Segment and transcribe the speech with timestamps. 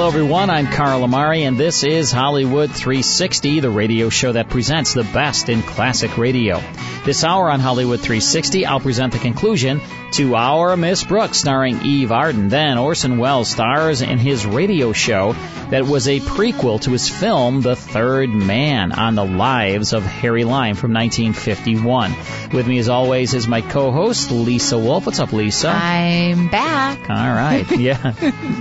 [0.00, 0.48] Hello, everyone.
[0.48, 5.50] I'm Carl Amari, and this is Hollywood 360, the radio show that presents the best
[5.50, 6.62] in classic radio.
[7.04, 12.12] This hour on Hollywood 360, I'll present the conclusion to Our Miss Brooks, starring Eve
[12.12, 12.48] Arden.
[12.48, 15.34] Then Orson Welles stars in his radio show
[15.68, 20.44] that was a prequel to his film The Third Man on the lives of Harry
[20.44, 22.14] Lime from 1951.
[22.54, 25.04] With me, as always, is my co-host Lisa Wolf.
[25.04, 25.68] What's up, Lisa?
[25.68, 27.10] I'm back.
[27.10, 27.70] All right.
[27.80, 28.14] Yeah.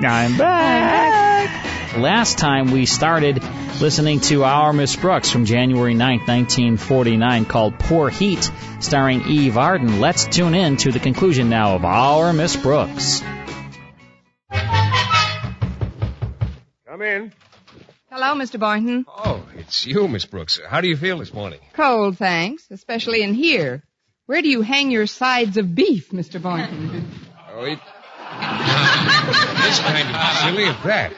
[0.03, 1.28] I'm back.
[1.97, 3.43] Last time we started
[3.81, 9.99] listening to Our Miss Brooks from January 9th, 1949 called Poor Heat, starring Eve Arden.
[9.99, 13.23] Let's tune in to the conclusion now of Our Miss Brooks.
[16.87, 17.33] Come in.
[18.11, 18.59] Hello, Mr.
[18.59, 19.05] Boynton.
[19.07, 20.59] Oh, it's you, Miss Brooks.
[20.69, 21.59] How do you feel this morning?
[21.73, 23.83] Cold, thanks, especially in here.
[24.27, 26.39] Where do you hang your sides of beef, Mr.
[26.39, 27.09] Boynton?
[27.51, 27.79] Oh, it...
[29.63, 31.13] this kind of silly at that.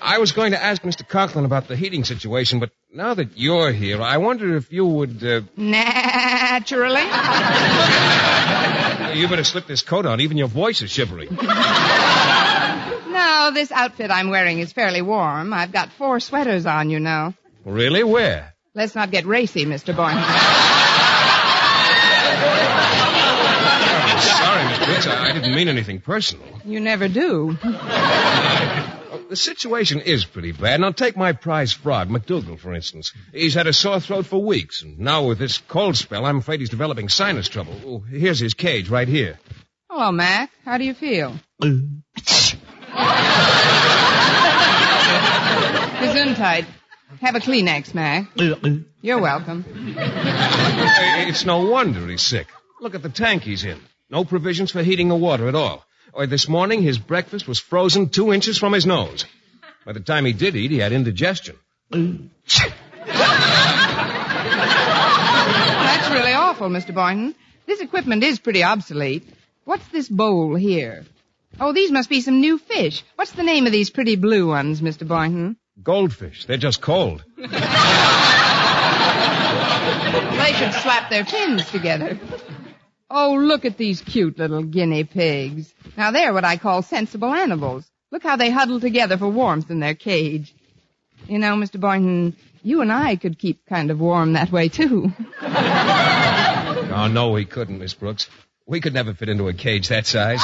[0.00, 1.06] I was going to ask Mr.
[1.06, 5.22] Conklin about the heating situation, but now that you're here, I wonder if you would.
[5.24, 5.42] Uh...
[5.56, 7.02] Naturally.
[9.18, 10.20] you better slip this coat on.
[10.20, 11.28] Even your voice is shivering.
[13.10, 15.52] No, this outfit I'm wearing is fairly warm.
[15.52, 17.34] I've got four sweaters on, you know.
[17.64, 18.04] Really?
[18.04, 18.54] Where?
[18.74, 19.96] Let's not get racy, Mr.
[19.96, 20.22] Boynton.
[24.22, 25.06] Sorry, Miss Brooks.
[25.06, 26.46] I didn't mean anything personal.
[26.64, 27.56] You never do.
[29.28, 30.80] The situation is pretty bad.
[30.80, 33.12] Now, take my prize frog, McDougal, for instance.
[33.32, 36.60] He's had a sore throat for weeks, and now with this cold spell, I'm afraid
[36.60, 37.74] he's developing sinus trouble.
[37.84, 39.38] Oh, here's his cage right here.
[39.90, 40.50] Hello, Mac.
[40.64, 41.34] How do you feel?
[46.00, 46.66] Gesundheit.
[47.20, 48.28] Have a Kleenex, Mac.
[49.00, 49.64] You're welcome.
[49.66, 52.48] It's no wonder he's sick.
[52.80, 53.80] Look at the tank he's in.
[54.10, 55.84] No provisions for heating the water at all.
[56.12, 59.24] Or this morning, his breakfast was frozen two inches from his nose.
[59.84, 61.56] By the time he did eat, he had indigestion.
[61.90, 62.60] That's
[66.10, 66.94] really awful, Mr.
[66.94, 67.34] Boynton.
[67.66, 69.28] This equipment is pretty obsolete.
[69.64, 71.04] What's this bowl here?
[71.60, 73.04] Oh, these must be some new fish.
[73.16, 75.06] What's the name of these pretty blue ones, Mr.
[75.06, 75.56] Boynton?
[75.82, 76.46] Goldfish.
[76.46, 77.24] They're just cold.
[77.36, 77.44] They
[80.54, 82.18] should slap their fins together.
[83.10, 85.72] Oh, look at these cute little guinea pigs.
[85.96, 87.90] Now they're what I call sensible animals.
[88.10, 90.54] Look how they huddle together for warmth in their cage.
[91.26, 91.80] You know, Mr.
[91.80, 95.10] Boynton, you and I could keep kind of warm that way too.
[95.40, 98.28] Oh, no, we couldn't, Miss Brooks.
[98.66, 100.40] We could never fit into a cage that size.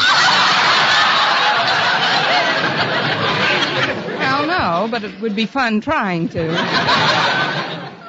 [4.18, 7.43] Well, no, but it would be fun trying to.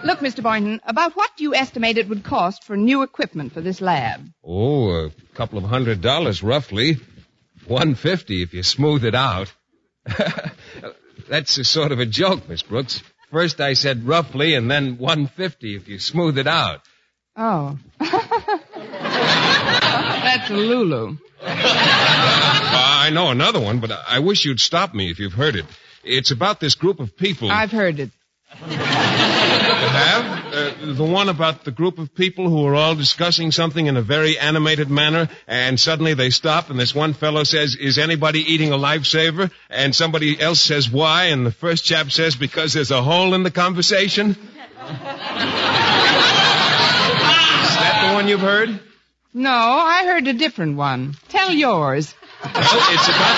[0.05, 0.43] Look, Mr.
[0.43, 4.29] Boynton, about what do you estimate it would cost for new equipment for this lab?
[4.43, 6.97] Oh, a couple of hundred dollars, roughly.
[7.65, 9.51] One fifty if you smooth it out.
[11.27, 13.01] That's a sort of a joke, Miss Brooks.
[13.31, 16.81] First I said roughly, and then one fifty if you smooth it out.
[17.35, 17.79] Oh.
[17.99, 18.11] That's
[20.51, 21.17] a Lulu.
[21.41, 25.65] Uh, I know another one, but I wish you'd stop me if you've heard it.
[26.03, 27.49] It's about this group of people.
[27.49, 28.11] I've heard it.
[29.87, 30.53] Have?
[30.53, 34.01] Uh, the one about the group of people who are all discussing something in a
[34.01, 38.71] very animated manner, and suddenly they stop, and this one fellow says, is anybody eating
[38.71, 39.51] a lifesaver?
[39.69, 41.25] And somebody else says, why?
[41.25, 44.29] And the first chap says, because there's a hole in the conversation?
[44.31, 44.37] is
[47.75, 48.79] that the one you've heard?
[49.33, 51.15] No, I heard a different one.
[51.27, 52.13] Tell yours.
[52.41, 53.35] Well, it's about...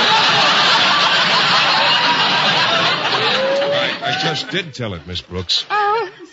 [3.74, 5.66] I, I just did tell it, Miss Brooks.
[5.72, 5.87] Oh,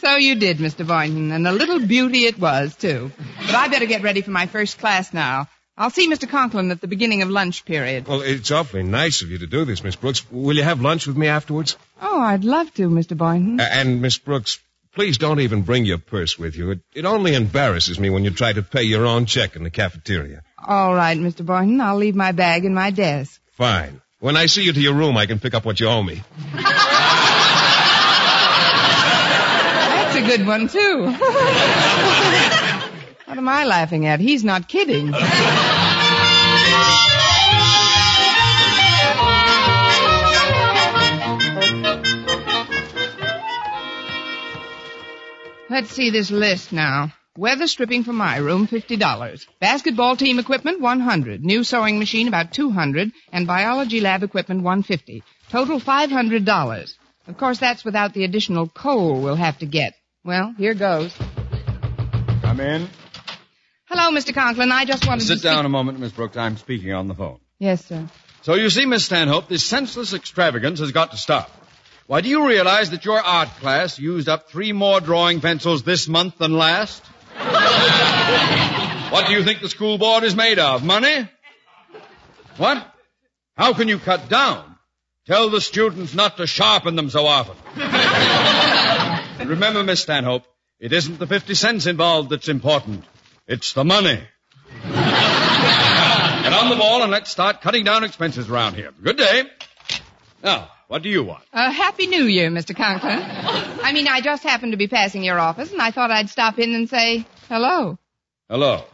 [0.05, 0.87] so you did, Mr.
[0.87, 3.11] Boynton, and a little beauty it was, too.
[3.47, 5.49] But I better get ready for my first class now.
[5.77, 6.29] I'll see Mr.
[6.29, 8.07] Conklin at the beginning of lunch period.
[8.07, 10.31] Well, it's awfully nice of you to do this, Miss Brooks.
[10.31, 11.77] Will you have lunch with me afterwards?
[12.01, 13.17] Oh, I'd love to, Mr.
[13.17, 13.59] Boynton.
[13.61, 14.61] A- and, Miss Brooks,
[14.95, 16.73] please don't even bring your purse with you.
[16.73, 19.71] It, it only embarrasses me when you try to pay your own check in the
[19.71, 20.43] cafeteria.
[20.65, 21.45] All right, Mr.
[21.45, 21.81] Boynton.
[21.81, 23.41] I'll leave my bag in my desk.
[23.53, 24.01] Fine.
[24.21, 26.23] When I see you to your room, I can pick up what you owe me.
[30.14, 31.07] That's a good one, too.
[33.27, 34.21] what am I laughing at?
[34.21, 35.13] He's not kidding.
[45.71, 47.13] Let's see this list now.
[47.37, 49.47] Weather stripping for my room, $50.
[49.59, 51.45] Basketball team equipment, 100.
[51.45, 53.11] New sewing machine, about 200.
[53.33, 55.25] And biology lab equipment, 150.
[55.51, 56.95] Total $500.
[57.27, 59.95] Of course, that's without the additional coal we'll have to get.
[60.25, 61.15] Well, here goes.
[62.43, 62.89] Come in.
[63.89, 64.35] Hello, Mr.
[64.35, 64.73] Conklin.
[64.73, 66.37] I just wanted to Sit speak- down a moment, Miss Brooks.
[66.37, 67.39] I'm speaking on the phone.
[67.59, 68.07] Yes, sir.
[68.43, 71.51] So you see, Miss Stanhope, this senseless extravagance has got to stop.
[72.07, 76.07] Why, do you realize that your art class used up three more drawing pencils this
[76.09, 77.03] month than last?
[79.11, 80.85] what do you think the school board is made of?
[80.85, 81.29] Money?
[82.59, 82.87] What?
[83.57, 84.77] How can you cut down?
[85.27, 87.57] Tell the students not to sharpen them so often.
[89.39, 90.45] and remember, Miss Stanhope,
[90.79, 93.05] it isn't the 50 cents involved that's important.
[93.47, 94.21] It's the money.
[94.83, 98.93] Get on the ball and let's start cutting down expenses around here.
[99.03, 99.45] Good day.
[100.43, 101.43] Now, what do you want?
[101.53, 102.77] Uh, Happy New Year, Mr.
[102.77, 103.19] Conklin.
[103.19, 106.59] I mean, I just happened to be passing your office, and I thought I'd stop
[106.59, 107.99] in and say hello.
[108.49, 108.85] Hello.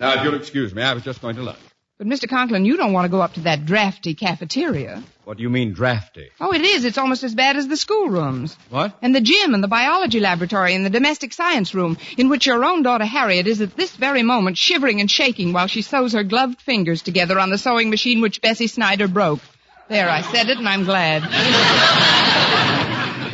[0.00, 1.58] Now, if you'll excuse me, I was just going to lunch.
[2.00, 2.26] But, Mr.
[2.26, 5.02] Conklin, you don't want to go up to that drafty cafeteria.
[5.24, 6.30] What do you mean drafty?
[6.40, 6.86] Oh, it is.
[6.86, 8.56] It's almost as bad as the schoolrooms.
[8.70, 8.96] What?
[9.02, 12.64] And the gym and the biology laboratory and the domestic science room, in which your
[12.64, 16.24] own daughter Harriet is at this very moment shivering and shaking while she sews her
[16.24, 19.40] gloved fingers together on the sewing machine which Bessie Snyder broke.
[19.90, 21.24] There, I said it, and I'm glad.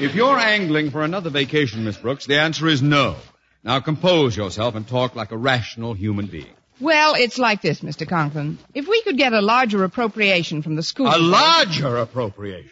[0.02, 3.14] If you're angling for another vacation, Miss Brooks, the answer is no.
[3.62, 6.55] Now compose yourself and talk like a rational human being.
[6.80, 8.06] Well, it's like this, Mr.
[8.06, 8.58] Conklin.
[8.74, 11.06] If we could get a larger appropriation from the school.
[11.06, 12.70] A larger appropriation.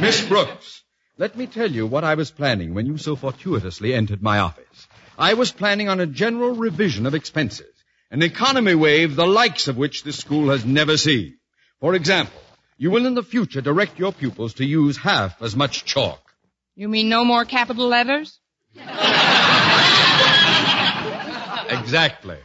[0.00, 0.82] Miss Brooks,
[1.16, 4.88] let me tell you what I was planning when you so fortuitously entered my office.
[5.16, 7.72] I was planning on a general revision of expenses,
[8.10, 11.36] an economy wave the likes of which this school has never seen.
[11.80, 12.40] For example,
[12.78, 16.20] you will in the future direct your pupils to use half as much chalk.
[16.74, 18.40] You mean no more capital letters?
[21.72, 22.36] Exactly.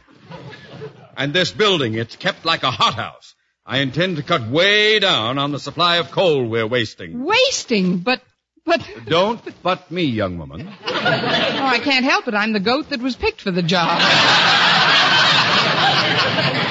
[1.18, 3.34] And this building, it's kept like a hothouse.
[3.66, 7.24] I intend to cut way down on the supply of coal we're wasting.
[7.24, 8.22] Wasting, but,
[8.64, 8.88] but.
[9.06, 10.68] Don't but me, young woman.
[10.86, 12.34] Oh, I can't help it.
[12.34, 13.98] I'm the goat that was picked for the job.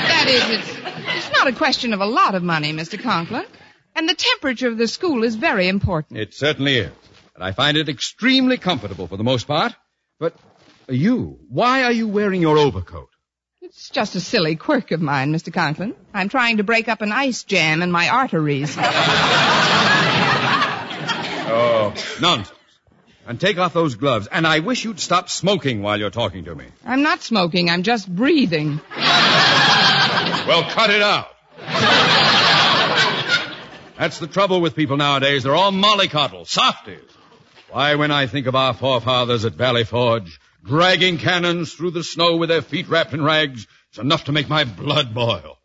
[0.07, 0.69] that is, it's,
[1.17, 2.97] it's not a question of a lot of money, Mr.
[2.97, 3.45] Conklin.
[3.97, 6.21] And the temperature of the school is very important.
[6.21, 6.91] It certainly is.
[7.35, 9.75] And I find it extremely comfortable for the most part.
[10.21, 10.35] But
[10.87, 13.09] you, why are you wearing your overcoat?
[13.67, 15.51] It's just a silly quirk of mine, Mr.
[15.53, 15.93] Conklin.
[16.13, 18.77] I'm trying to break up an ice jam in my arteries.
[21.49, 22.51] Oh, nonsense.
[23.25, 24.27] And take off those gloves.
[24.27, 26.65] And I wish you'd stop smoking while you're talking to me.
[26.85, 28.81] I'm not smoking, I'm just breathing.
[28.97, 31.29] Well, cut it out.
[33.97, 35.43] That's the trouble with people nowadays.
[35.43, 36.99] They're all mollycoddles, softies.
[37.71, 42.35] Why, when I think of our forefathers at Valley Forge, dragging cannons through the snow
[42.35, 45.57] with their feet wrapped in rags, it's enough to make my blood boil.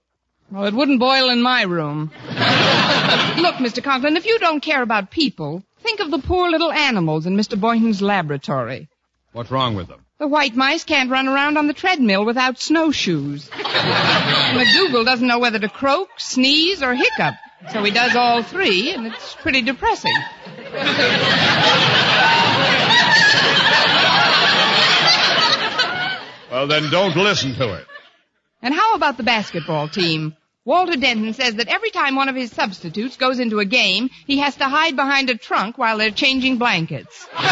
[0.51, 2.13] Well, it wouldn't boil in my room.
[2.25, 3.83] Look, Mr.
[3.83, 7.59] Conklin, if you don't care about people, think of the poor little animals in Mr.
[7.59, 8.89] Boynton's laboratory.
[9.33, 10.05] What's wrong with them?
[10.19, 13.49] The white mice can't run around on the treadmill without snowshoes.
[13.49, 17.35] McDougal doesn't know whether to croak, sneeze, or hiccup.
[17.73, 20.15] So he does all three, and it's pretty depressing.
[26.53, 27.87] Well, then don't listen to it.
[28.61, 30.37] And how about the basketball team?
[30.67, 34.37] Walter Denton says that every time one of his substitutes goes into a game, he
[34.41, 37.27] has to hide behind a trunk while they're changing blankets.
[37.39, 37.47] and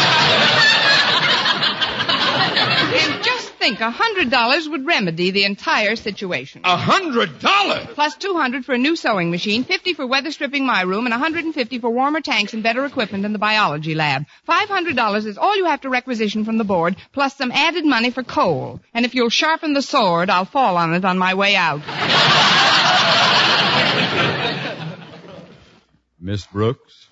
[3.23, 6.61] just think, a hundred dollars would remedy the entire situation.
[6.63, 7.85] A hundred dollars?
[7.93, 11.13] Plus two hundred for a new sewing machine, fifty for weather stripping my room, and
[11.13, 14.25] a hundred and fifty for warmer tanks and better equipment in the biology lab.
[14.45, 17.85] Five hundred dollars is all you have to requisition from the board, plus some added
[17.85, 18.79] money for coal.
[18.95, 21.81] And if you'll sharpen the sword, I'll fall on it on my way out.
[26.19, 27.07] Miss Brooks,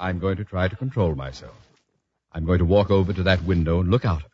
[0.00, 1.54] I'm going to try to control myself.
[2.32, 4.31] I'm going to walk over to that window and look out of it.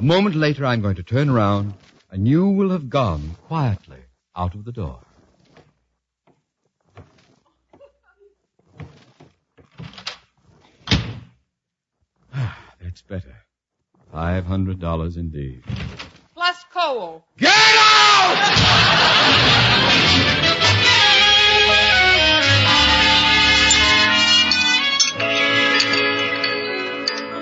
[0.00, 1.74] A moment later, I'm going to turn around
[2.10, 3.98] and you will have gone quietly
[4.34, 4.98] out of the door.
[12.32, 13.44] Ah, that's better.
[14.10, 15.64] Five hundred dollars indeed.
[16.32, 17.22] Plus coal.
[17.36, 18.38] Get out!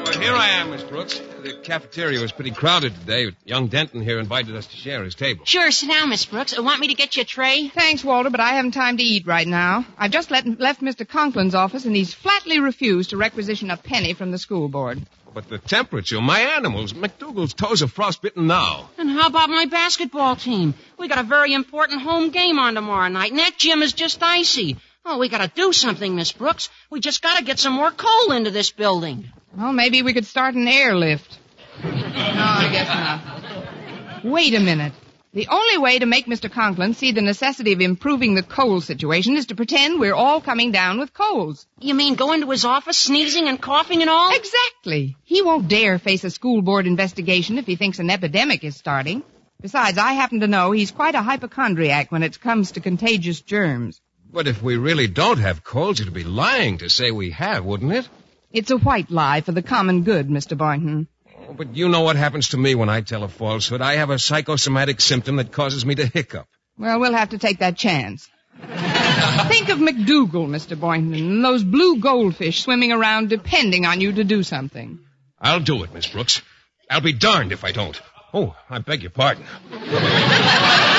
[0.02, 1.20] Well, here I am, Miss Brooks.
[1.42, 3.30] The cafeteria was pretty crowded today.
[3.44, 5.44] Young Denton here invited us to share his table.
[5.44, 6.58] Sure, sit down, Miss Brooks.
[6.58, 7.68] Uh, Want me to get you a tray?
[7.68, 9.86] Thanks, Walter, but I haven't time to eat right now.
[9.96, 11.06] I've just let, left Mr.
[11.06, 15.00] Conklin's office, and he's flatly refused to requisition a penny from the school board.
[15.32, 18.90] But the temperature, my animals, McDougal's toes are frostbitten now.
[18.98, 20.74] And how about my basketball team?
[20.98, 24.22] We got a very important home game on tomorrow night, and that gym is just
[24.22, 24.76] icy.
[25.10, 26.68] Oh, we gotta do something, Miss Brooks.
[26.90, 29.32] We just gotta get some more coal into this building.
[29.56, 31.38] Well, maybe we could start an airlift.
[31.82, 34.24] no, I guess not.
[34.24, 34.92] Wait a minute.
[35.32, 36.52] The only way to make Mr.
[36.52, 40.72] Conklin see the necessity of improving the coal situation is to pretend we're all coming
[40.72, 41.66] down with colds.
[41.80, 44.36] You mean go into his office sneezing and coughing and all?
[44.36, 45.16] Exactly.
[45.24, 49.22] He won't dare face a school board investigation if he thinks an epidemic is starting.
[49.62, 54.02] Besides, I happen to know he's quite a hypochondriac when it comes to contagious germs.
[54.30, 57.92] But if we really don't have colds, it'd be lying to say we have, wouldn't
[57.92, 58.08] it?
[58.52, 60.56] It's a white lie for the common good, Mr.
[60.56, 61.08] Boynton.
[61.48, 63.80] Oh, but you know what happens to me when I tell a falsehood.
[63.80, 66.46] I have a psychosomatic symptom that causes me to hiccup.
[66.78, 68.28] Well, we'll have to take that chance.
[68.60, 70.78] Think of McDougal, Mr.
[70.78, 74.98] Boynton, and those blue goldfish swimming around depending on you to do something.
[75.40, 76.42] I'll do it, Miss Brooks.
[76.90, 78.00] I'll be darned if I don't.
[78.34, 79.44] Oh, I beg your pardon.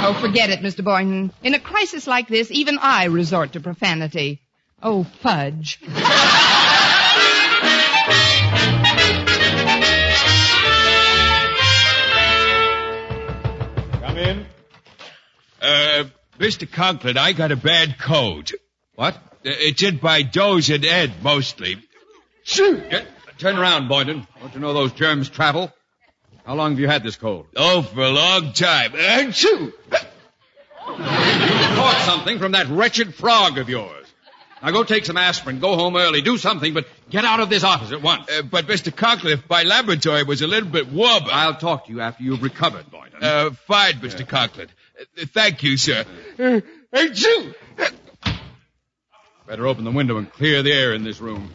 [0.00, 0.84] Oh, forget it, Mr.
[0.84, 1.32] Boynton.
[1.42, 4.40] In a crisis like this, even I resort to profanity.
[4.82, 5.80] Oh, fudge.
[14.00, 14.46] Come in.
[15.60, 16.04] Uh,
[16.38, 16.70] Mr.
[16.70, 18.50] Conklin, I got a bad cold.
[18.94, 19.14] What?
[19.14, 21.76] Uh, It's in by Doze and Ed, mostly.
[22.56, 23.06] Get,
[23.38, 24.26] turn around, Boynton.
[24.40, 25.72] Don't you know those germs travel?
[26.48, 27.46] How long have you had this cold?
[27.56, 28.92] Oh, for a long time.
[28.92, 29.44] Achoo!
[29.44, 29.70] You
[30.88, 34.06] You caught something from that wretched frog of yours.
[34.62, 37.64] Now go take some aspirin, go home early, do something, but get out of this
[37.64, 38.30] office at once.
[38.30, 38.96] Uh, but, Mr.
[38.96, 41.28] Conklin, my laboratory was a little bit warmer...
[41.30, 43.22] I'll talk to you after you've recovered, Boynton.
[43.22, 44.26] Uh, fine, Mr.
[44.26, 44.68] Conklin.
[44.98, 46.06] Uh, thank you, sir.
[46.38, 46.60] Uh,
[46.94, 47.54] achoo!
[49.46, 51.50] Better open the window and clear the air in this room.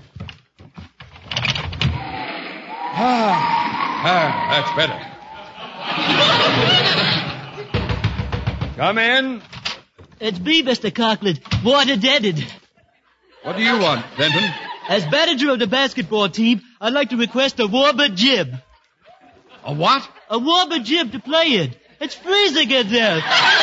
[2.95, 4.99] Ah, ah, that's better.
[8.77, 9.41] Come in.
[10.19, 10.93] It's me, Mr.
[10.93, 11.37] Conklin.
[11.63, 12.45] Water deaded.
[13.43, 14.49] What do you want, Denton?
[14.89, 18.57] As manager of the basketball team, I'd like to request a warmer gym.
[19.63, 20.09] A what?
[20.29, 21.75] A warmer gym to play in.
[21.99, 23.21] It's freezing in there.
[23.25, 23.53] I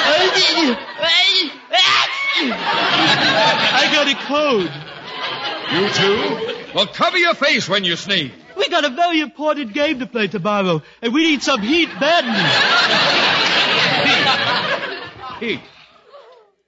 [3.93, 4.71] got a cold.
[5.73, 6.73] You too?
[6.75, 8.33] Well, cover your face when you sneeze.
[8.61, 12.31] We got a very important game to play tomorrow, and we need some heat badly.
[15.41, 15.49] Heat.
[15.49, 15.61] Heat.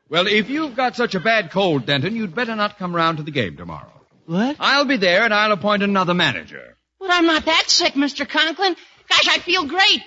[0.09, 3.23] Well, if you've got such a bad cold, Denton, you'd better not come round to
[3.23, 3.93] the game tomorrow.
[4.25, 4.57] What?
[4.59, 6.79] I'll be there and I'll appoint another manager.
[6.99, 8.27] But I'm not that sick, Mr.
[8.27, 8.75] Conklin.
[9.09, 10.01] Gosh, I feel great.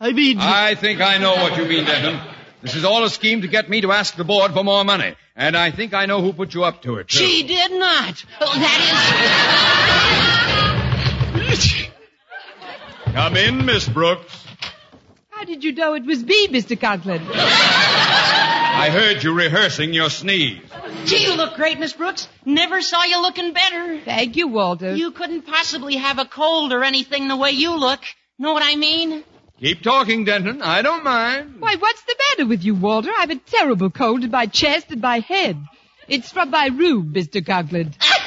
[0.00, 2.18] I mean, I think I know what you mean, Denton.
[2.62, 5.14] This is all a scheme to get me to ask the board for more money.
[5.36, 7.18] And I think I know who put you up to it, too.
[7.18, 8.24] She did not.
[8.40, 10.25] Oh, that
[13.16, 14.44] Come in, Miss Brooks.
[15.30, 16.78] How did you know it was me, Mr.
[16.78, 17.22] Conklin?
[17.32, 20.60] I heard you rehearsing your sneeze.
[21.06, 22.28] Gee, you look great, Miss Brooks.
[22.44, 24.02] Never saw you looking better.
[24.04, 24.94] Thank you, Walter.
[24.94, 28.00] You couldn't possibly have a cold or anything the way you look.
[28.38, 29.24] Know what I mean?
[29.60, 30.60] Keep talking, Denton.
[30.60, 31.54] I don't mind.
[31.58, 33.12] Why, what's the matter with you, Walter?
[33.16, 35.56] I've a terrible cold in my chest and my head.
[36.06, 37.44] It's from my room, Mr.
[37.44, 37.94] Conklin.
[37.98, 38.25] Ah!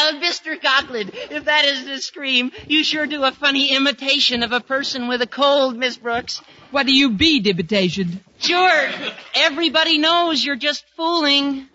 [0.00, 0.58] Uh, Mr.
[0.58, 5.08] Conklin, if that isn't a scream, you sure do a funny imitation of a person
[5.08, 6.40] with a cold, Miss Brooks.
[6.70, 8.24] What do you be, imitation?
[8.38, 8.88] Sure.
[9.34, 11.68] Everybody knows you're just fooling.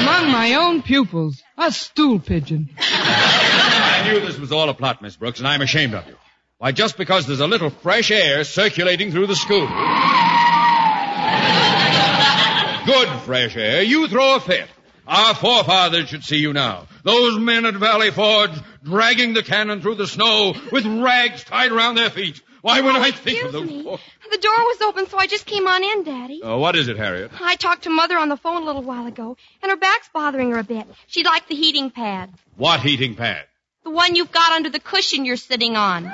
[0.00, 1.42] Among my own pupils.
[1.58, 2.70] A stool pigeon.
[2.78, 6.16] I knew this was all a plot, Miss Brooks, and I'm ashamed of you.
[6.56, 9.66] Why, just because there's a little fresh air circulating through the school.
[12.86, 14.68] Good fresh air, you throw a fit.
[15.06, 16.86] Our forefathers should see you now.
[17.02, 18.52] Those men at Valley Forge
[18.84, 22.40] dragging the cannon through the snow with rags tied around their feet.
[22.62, 23.66] Why, when I think of them.
[23.66, 26.40] The door was open, so I just came on in, Daddy.
[26.44, 27.32] Oh, what is it, Harriet?
[27.40, 30.52] I talked to Mother on the phone a little while ago, and her back's bothering
[30.52, 30.86] her a bit.
[31.08, 32.30] She'd like the heating pad.
[32.56, 33.46] What heating pad?
[33.82, 36.04] The one you've got under the cushion you're sitting on.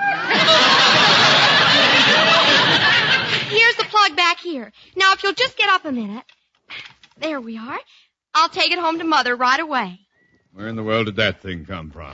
[3.50, 4.72] Here's the plug back here.
[4.96, 6.24] Now, if you'll just get up a minute.
[7.18, 7.78] There we are.
[8.38, 9.98] I'll take it home to Mother right away.
[10.52, 12.12] Where in the world did that thing come from?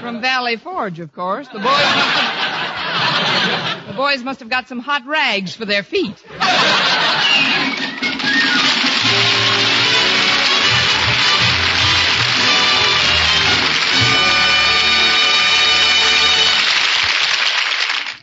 [0.00, 1.46] From Valley Forge, of course.
[1.48, 6.16] The boys must have, the boys must have got some hot rags for their feet.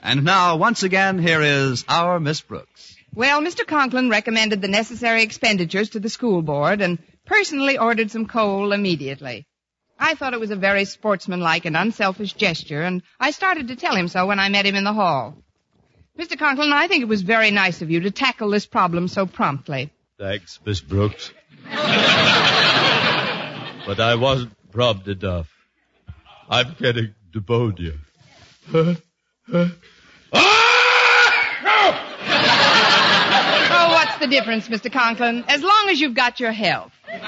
[0.02, 2.77] And now, once again, here is our Miss Brooks.
[3.14, 3.66] Well, Mr.
[3.66, 9.46] Conklin recommended the necessary expenditures to the school board and personally ordered some coal immediately.
[10.00, 13.96] I thought it was a very sportsmanlike and unselfish gesture, and I started to tell
[13.96, 15.36] him so when I met him in the hall.
[16.18, 16.38] Mr.
[16.38, 19.92] Conklin, I think it was very nice of you to tackle this problem so promptly.
[20.20, 21.32] Thanks, Miss Brooks.
[23.88, 25.48] but I wasn't prompt enough.
[26.50, 27.94] I'm getting pneumonia.
[28.74, 28.96] Oh,
[34.18, 34.92] what's the difference, Mr.
[34.92, 35.44] Conklin?
[35.48, 36.92] As long as you've got your health.
[37.08, 37.22] Next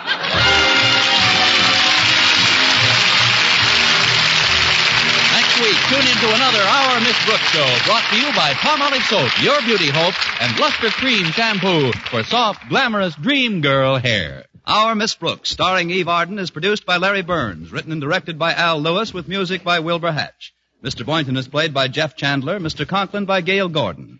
[5.62, 9.44] week, tune in to another Our Miss Brooks show brought to you by Palmolive Soap,
[9.44, 14.46] Your Beauty Hope, and Luster Cream Shampoo for soft, glamorous dream girl hair.
[14.66, 18.54] Our Miss Brooks, starring Eve Arden, is produced by Larry Burns, written and directed by
[18.54, 20.54] Al Lewis, with music by Wilbur Hatch.
[20.84, 21.06] Mr.
[21.06, 22.88] Boynton is played by Jeff Chandler, Mr.
[22.88, 24.20] Conklin by Gale Gordon.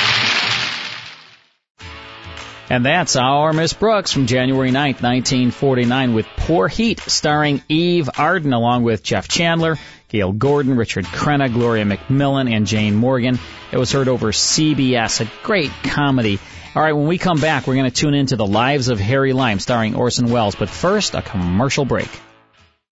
[2.71, 8.53] And that's our Miss Brooks from January 9th, 1949 with Poor Heat starring Eve Arden
[8.53, 13.39] along with Jeff Chandler, Gale Gordon, Richard Crenna, Gloria McMillan, and Jane Morgan.
[13.73, 16.39] It was heard over CBS, a great comedy.
[16.73, 19.33] All right, when we come back, we're going to tune into The Lives of Harry
[19.33, 20.55] Lime starring Orson Welles.
[20.55, 22.09] But first, a commercial break.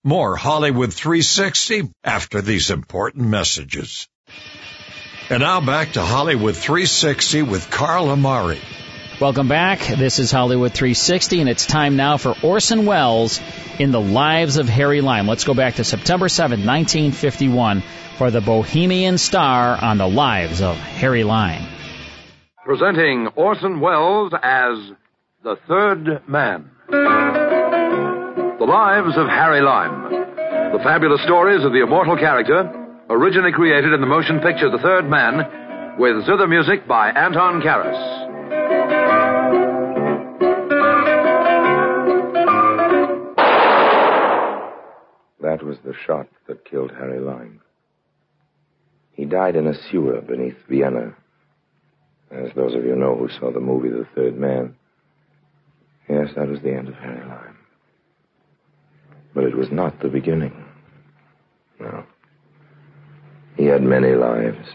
[0.04, 4.10] More Hollywood 360 after these important messages.
[5.30, 8.60] And now back to Hollywood 360 with Carl Amari.
[9.20, 9.80] Welcome back.
[9.80, 13.42] This is Hollywood 360, and it's time now for Orson Welles
[13.78, 15.28] in The Lives of Harry Lime.
[15.28, 17.84] Let's go back to September 7, 1951,
[18.18, 21.68] for the Bohemian Star on The Lives of Harry Lime.
[22.64, 24.78] Presenting Orson Welles as
[25.44, 26.72] the third man.
[26.88, 30.12] The Lives of Harry Lime.
[30.72, 32.72] The fabulous stories of the immortal character,
[33.10, 38.19] originally created in the motion picture The Third Man, with zither music by Anton Karas.
[45.42, 47.62] That was the shot that killed Harry Lime.
[49.14, 51.16] He died in a sewer beneath Vienna.
[52.32, 54.76] As those of you know who saw the movie The Third Man.
[56.08, 57.58] Yes, that was the end of Harry Lime.
[59.34, 60.54] But it was not the beginning.
[61.80, 62.04] No.
[63.58, 64.70] He had many lives.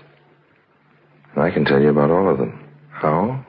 [1.34, 2.68] And I can tell you about all of them.
[2.90, 3.46] How?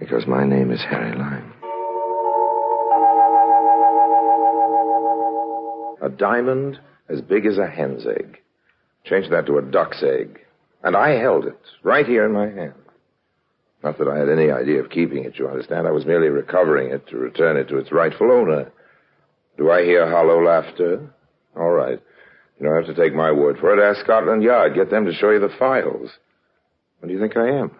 [0.00, 1.52] Because my name is Harry Lime.
[6.02, 8.38] A diamond as big as a hen's egg.
[9.04, 10.40] Change that to a duck's egg.
[10.82, 12.74] And I held it right here in my hand.
[13.84, 15.86] Not that I had any idea of keeping it, you understand.
[15.86, 18.72] I was merely recovering it to return it to its rightful owner.
[19.58, 21.14] Do I hear hollow laughter?
[21.56, 22.00] All right.
[22.58, 23.82] You don't have to take my word for it.
[23.82, 24.74] Ask Scotland Yard.
[24.74, 26.10] Get them to show you the files.
[27.00, 27.70] What do you think I am?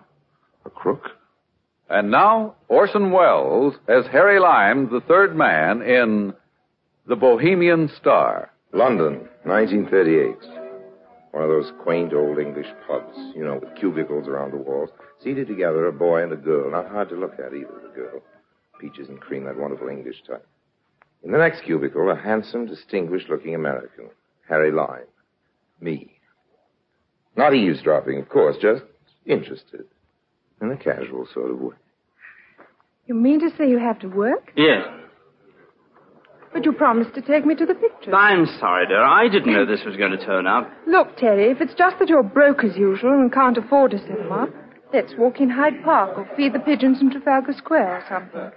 [0.67, 1.11] A crook?
[1.91, 6.33] And now, Orson Welles as Harry Lime, the third man in
[7.09, 8.53] The Bohemian Star.
[8.73, 10.37] London, 1938.
[11.33, 14.91] One of those quaint old English pubs, you know, with cubicles around the walls.
[15.21, 16.71] Seated together, a boy and a girl.
[16.71, 18.23] Not hard to look at either, the girl.
[18.81, 20.47] Peaches and cream, that wonderful English type.
[21.25, 24.11] In the next cubicle, a handsome, distinguished looking American.
[24.49, 25.07] Harry Lime.
[25.81, 26.13] Me.
[27.37, 28.85] Not eavesdropping, of course, just
[29.27, 29.87] interested.
[30.63, 31.75] In a casual sort of way.
[33.11, 34.53] You mean to say you have to work?
[34.57, 34.87] Yes.
[36.53, 38.15] But you promised to take me to the picture.
[38.15, 39.03] I'm sorry, dear.
[39.03, 40.71] I didn't know this was going to turn up.
[40.87, 44.47] Look, Terry, if it's just that you're broke as usual and can't afford a cinema,
[44.95, 48.53] let's walk in Hyde Park or feed the pigeons in Trafalgar Square or something.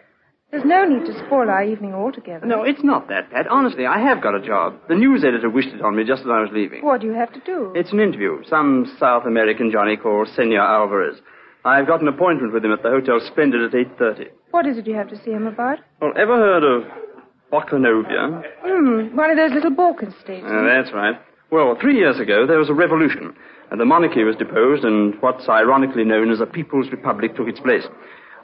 [0.52, 2.46] There's no need to spoil our evening altogether.
[2.46, 3.48] No, it's not that, Pat.
[3.50, 4.76] Honestly, I have got a job.
[4.88, 6.86] The news editor wished it on me just as I was leaving.
[6.86, 7.74] What do you have to do?
[7.74, 8.44] It's an interview.
[8.48, 11.18] Some South American Johnny called Senor Alvarez.
[11.66, 14.28] I've got an appointment with him at the Hotel Splendid at 8.30.
[14.54, 15.80] What is it you have to see him about?
[16.00, 16.84] Well, ever heard of
[17.52, 18.44] Bockanovia?
[18.62, 20.46] Hmm, one of those little Balkan states.
[20.48, 21.16] Uh, that's right.
[21.50, 23.34] Well, three years ago, there was a revolution,
[23.72, 27.60] and the monarchy was deposed, and what's ironically known as a People's Republic took its
[27.62, 27.82] place.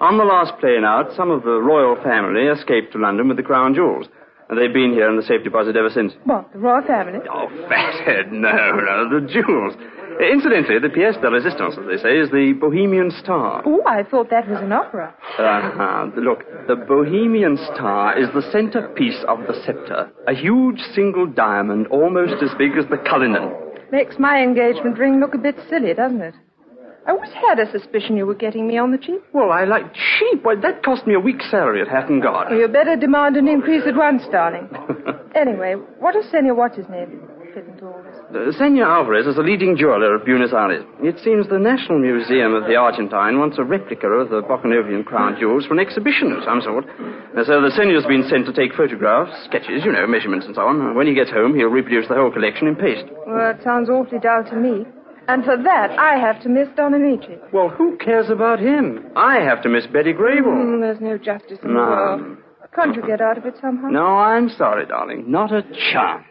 [0.02, 3.44] On the last plane out, some of the royal family escaped to London with the
[3.44, 4.08] crown jewels,
[4.50, 6.14] and they've been here in the safe deposit ever since.
[6.24, 7.20] What, the royal family?
[7.32, 9.76] Oh, fathead, no, no, the jewels.
[10.20, 13.64] Incidentally, the pièce de résistance, as they say, is the Bohemian Star.
[13.66, 15.16] Oh, I thought that was an opera.
[15.38, 16.12] Uh-huh.
[16.18, 20.12] Look, the Bohemian Star is the centerpiece of the scepter.
[20.28, 23.54] A huge single diamond almost as big as the Cullinan.
[23.94, 26.36] Makes my engagement ring look a bit silly, doesn't it?
[27.08, 29.24] I always had a suspicion you were getting me on the cheap.
[29.32, 30.44] Well, I like cheap.
[30.44, 32.52] Why, that cost me a week's salary at Hatton Garden.
[32.52, 34.70] Well, you better demand an increase at once, darling.
[35.34, 37.22] anyway, what does Senor what's his name
[37.54, 38.16] fit into all this?
[38.30, 40.84] Uh, Senor Alvarez is a leading jeweler of Buenos Aires.
[41.02, 45.38] It seems the National Museum of the Argentine wants a replica of the Bockanovian crown
[45.40, 46.86] jewels for an exhibition of some sort.
[47.36, 50.62] And so the Senor's been sent to take photographs, sketches, you know, measurements and so
[50.68, 50.96] on.
[50.96, 53.06] When he gets home, he'll reproduce the whole collection in paste.
[53.26, 54.86] Well, that sounds awfully dull to me.
[55.28, 57.38] And for that, I have to miss Don Ameche.
[57.54, 59.12] Well, who cares about him?
[59.16, 60.50] I have to miss Betty Grable.
[60.58, 61.80] Mm, there's no justice in No.
[61.86, 62.38] the world.
[62.76, 63.90] Can't you get out of it somehow?
[63.90, 65.32] No, I'm sorry, darling.
[65.32, 66.26] Not a chance.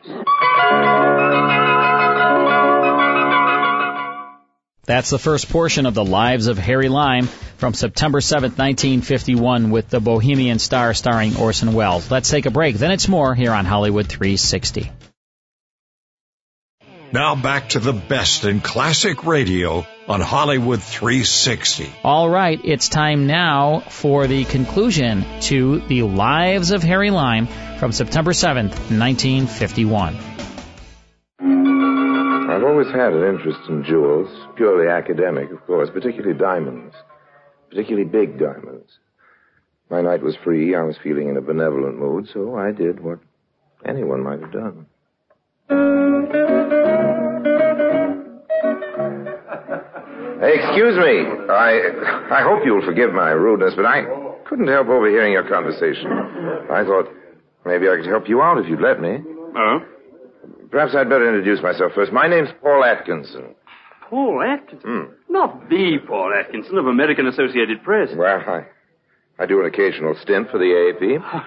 [4.85, 7.27] That's the first portion of The Lives of Harry Lime
[7.59, 12.11] from September 7, 1951 with the Bohemian Star starring Orson Welles.
[12.11, 12.77] Let's take a break.
[12.77, 14.91] Then it's more here on Hollywood 360.
[17.11, 21.91] Now back to the best in classic radio on Hollywood 360.
[22.05, 27.93] All right, it's time now for the conclusion to The Lives of Harry Lime from
[27.93, 30.17] September 7th, 1951.
[32.51, 36.95] I've always had an interest in jewels, purely academic, of course, particularly diamonds,
[37.71, 38.99] particularly big diamonds.
[39.89, 40.75] My night was free.
[40.75, 43.21] I was feeling in a benevolent mood, so I did what
[43.87, 44.87] anyone might have done.
[50.49, 51.47] Excuse me.
[51.51, 54.05] I I hope you'll forgive my rudeness, but I
[54.49, 56.11] couldn't help overhearing your conversation.
[56.71, 57.09] I thought
[57.65, 59.19] maybe I could help you out if you'd let me.
[59.57, 59.81] Oh?
[60.71, 62.13] Perhaps I'd better introduce myself first.
[62.13, 63.55] My name's Paul Atkinson.
[64.09, 65.07] Paul Atkinson?
[65.07, 65.33] Hmm.
[65.33, 68.09] Not the Paul Atkinson of American Associated Press.
[68.17, 68.67] Well, I
[69.41, 71.23] I do an occasional stint for the AAP.
[71.23, 71.45] Oh,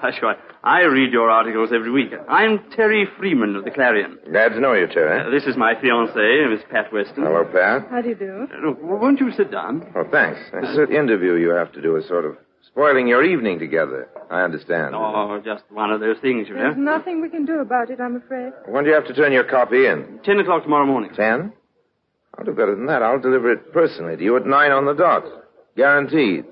[0.00, 2.10] gosh, why, I read your articles every week.
[2.26, 4.18] I'm Terry Freeman of the Clarion.
[4.30, 5.20] Glad to know you, Terry.
[5.26, 7.22] Uh, this is my fiancée, Miss Pat Weston.
[7.22, 7.86] Hello, Pat.
[7.90, 8.46] How do you do?
[8.50, 9.92] Uh, look, won't you sit down?
[9.94, 10.40] Oh, thanks.
[10.52, 14.08] This interview you have to do is sort of spoiling your evening together.
[14.30, 14.94] I understand.
[14.94, 16.62] Oh, just one of those things, you know.
[16.62, 18.52] There's nothing we can do about it, I'm afraid.
[18.68, 20.18] When do you have to turn your copy in?
[20.24, 21.10] Ten o'clock tomorrow morning.
[21.14, 21.52] Ten?
[22.38, 23.02] I'll do better than that.
[23.02, 25.24] I'll deliver it personally to you at nine on the dot.
[25.76, 26.46] Guaranteed.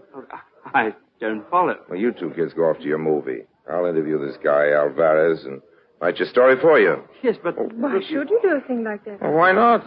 [0.74, 1.76] I don't follow.
[1.88, 3.42] Well, you two kids go off to your movie.
[3.70, 5.62] I'll interview this guy, Alvarez, and
[6.00, 7.02] write your story for you.
[7.22, 7.54] Yes, but...
[7.74, 9.20] Why should you do a thing like that?
[9.22, 9.84] Well, why not?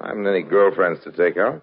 [0.00, 1.56] I haven't any girlfriends to take out.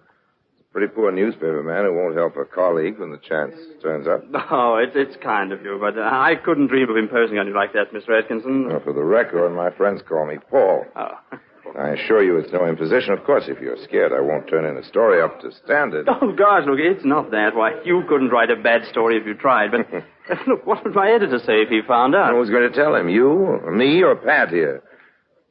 [0.52, 4.06] It's a pretty poor newspaper man who won't help a colleague when the chance turns
[4.06, 4.22] up.
[4.50, 7.54] Oh, it's, it's kind of you, but uh, I couldn't dream of imposing on you
[7.54, 8.16] like that, Mr.
[8.16, 8.68] Atkinson.
[8.68, 10.84] Well, for the record, my friends call me Paul.
[10.94, 11.18] Oh.
[11.78, 13.12] I assure you it's no imposition.
[13.12, 16.08] Of course, if you're scared, I won't turn in a story up to standard.
[16.08, 17.54] Oh, gosh, look, it's not that.
[17.54, 19.80] Why, you couldn't write a bad story if you tried, but...
[20.30, 22.32] uh, look, what would my editor say if he found out?
[22.32, 23.08] Who's going to tell him?
[23.08, 24.76] You, or me, or Pat here?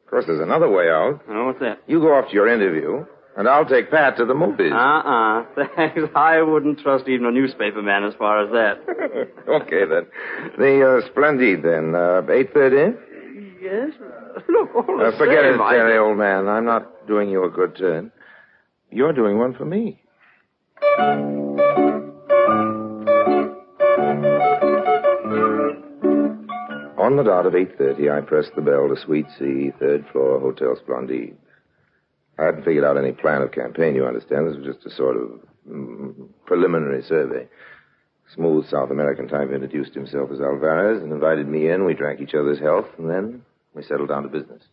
[0.05, 1.21] Of course, there's another way out.
[1.29, 1.79] Oh, what's that?
[1.87, 3.05] You go off to your interview,
[3.37, 4.71] and I'll take Pat to the movies.
[4.73, 5.45] Uh-uh.
[5.75, 6.01] Thanks.
[6.15, 9.29] I wouldn't trust even a newspaper man as far as that.
[9.47, 10.07] okay, then.
[10.57, 11.93] The uh, Splendid, then.
[11.93, 12.97] Uh, 8.30?
[13.65, 13.89] Yes?
[14.49, 16.47] Look, all the Uh, forget same, it, I- Terry, old man.
[16.47, 18.11] I'm not doing you a good turn.
[18.91, 20.01] You're doing one for me.
[26.97, 30.75] On the dot of 8.30, I pressed the bell to Suite C, third floor, Hotel
[30.75, 31.35] Splendide.
[32.39, 34.47] I hadn't figured out any plan of campaign, you understand.
[34.47, 36.13] This was just a sort of mm,
[36.45, 37.47] preliminary survey.
[38.33, 41.85] Smooth South American type introduced himself as Alvarez and invited me in.
[41.85, 43.43] We drank each other's health, and then
[43.75, 44.63] we settled down to business.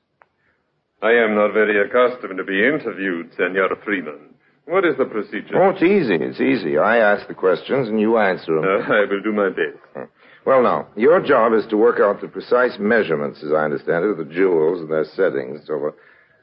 [1.03, 4.35] I am not very accustomed to be interviewed, Senor Freeman.
[4.67, 5.61] What is the procedure?
[5.61, 6.15] Oh, it's easy.
[6.15, 6.79] It's easy.
[6.79, 8.65] I ask the questions and you answer them.
[8.65, 10.09] Uh, I will do my best.
[10.47, 14.11] Well, now, your job is to work out the precise measurements, as I understand it,
[14.11, 15.91] of the jewels and their settings, and so, uh,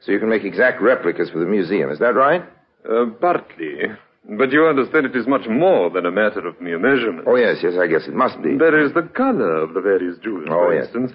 [0.00, 1.90] so you can make exact replicas for the museum.
[1.90, 2.42] Is that right?
[2.88, 3.78] Uh, partly.
[4.28, 7.26] But you understand it is much more than a matter of mere measurement.
[7.26, 8.56] Oh, yes, yes, I guess it must be.
[8.56, 10.84] There is the color of the various jewels, Oh, for yes.
[10.94, 11.12] instance,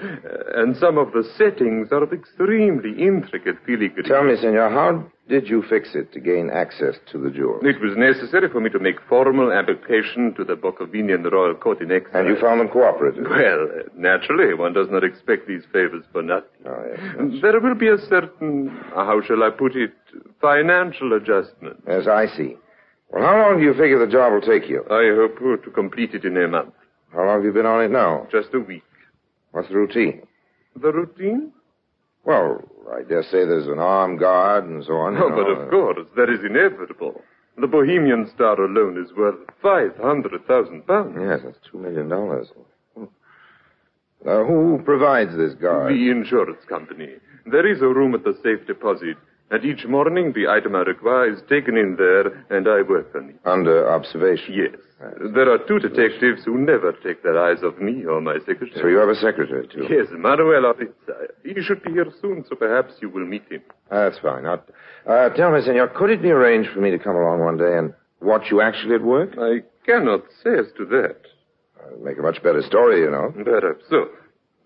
[0.56, 4.04] and some of the settings are of extremely intricate filigree.
[4.04, 7.62] Tell me, senor, how did you fix it to gain access to the jewels?
[7.63, 11.91] It was necessary for me to make formal application to the Bukovinian Royal Court in
[11.91, 12.22] Exile.
[12.26, 13.24] And you found them cooperative?
[13.30, 16.50] Well, uh, naturally, one does not expect these favors for nothing.
[16.65, 17.41] Oh, yes.
[17.41, 19.94] There will be a certain, how shall I put it,
[20.41, 21.84] financial adjustment.
[21.88, 22.58] Yes, I see.
[23.12, 24.84] Well, how long do you figure the job will take you?
[24.89, 26.74] I hope to complete it in a month.
[27.13, 28.28] How long have you been on it now?
[28.32, 28.84] Just a week.
[29.52, 30.24] What's the routine?
[30.76, 31.54] The routine?
[32.26, 32.62] Well,
[32.94, 35.15] I dare say there's an armed guard and so on.
[35.15, 35.36] Oh, know.
[35.36, 37.22] but of course, that is inevitable.
[37.58, 41.18] The Bohemian Star alone is worth 500,000 pounds.
[41.18, 42.48] Yes, that's two million dollars.
[42.98, 45.94] Uh, who provides this guard?
[45.94, 47.13] The insurance company.
[47.46, 49.18] There is a room at the safe deposit,
[49.51, 53.29] and each morning the item I require is taken in there, and I work on
[53.29, 53.36] it.
[53.45, 54.53] Under observation?
[54.53, 54.79] Yes.
[55.34, 58.71] There are two detectives who never take their eyes off me or my secretary.
[58.81, 59.86] So you have a secretary, too?
[59.89, 61.27] Yes, Manuel Arizza.
[61.43, 63.62] He should be here soon, so perhaps you will meet him.
[63.91, 64.45] That's fine.
[64.45, 67.77] Uh, tell me, senor, could it be arranged for me to come along one day
[67.77, 69.36] and watch you actually at work?
[69.38, 71.17] I cannot say as to that.
[71.79, 73.31] Uh, make a much better story, you know.
[73.43, 74.08] Perhaps so.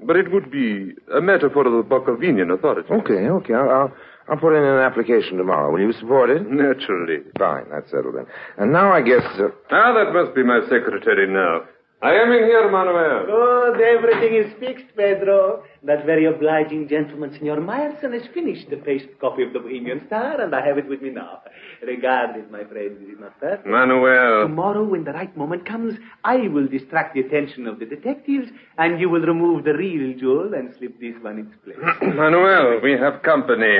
[0.05, 2.89] But it would be a matter for the Bukovinian authorities.
[2.89, 3.53] Okay, okay.
[3.53, 3.93] I'll, I'll,
[4.29, 5.71] I'll put in an application tomorrow.
[5.71, 6.43] Will you support it?
[6.49, 7.19] Naturally.
[7.37, 8.25] Fine, that's settled then.
[8.57, 9.23] And now I guess.
[9.39, 11.63] Uh, Ah, that must be my secretary now.
[12.01, 13.25] I am in here, Manuel.
[13.25, 15.63] Good, everything is fixed, Pedro.
[15.83, 20.39] That very obliging gentleman, Senor Meyerson, has finished the paste copy of the Bohemian Star,
[20.39, 21.41] and I have it with me now.
[21.85, 23.61] Regard it, my friend, is it not fair?
[23.65, 24.47] Manuel.
[24.47, 28.97] Tomorrow, when the right moment comes, I will distract the attention of the detectives, and
[29.01, 31.77] you will remove the real jewel and slip this one in its place.
[32.15, 33.77] Manuel, we have company.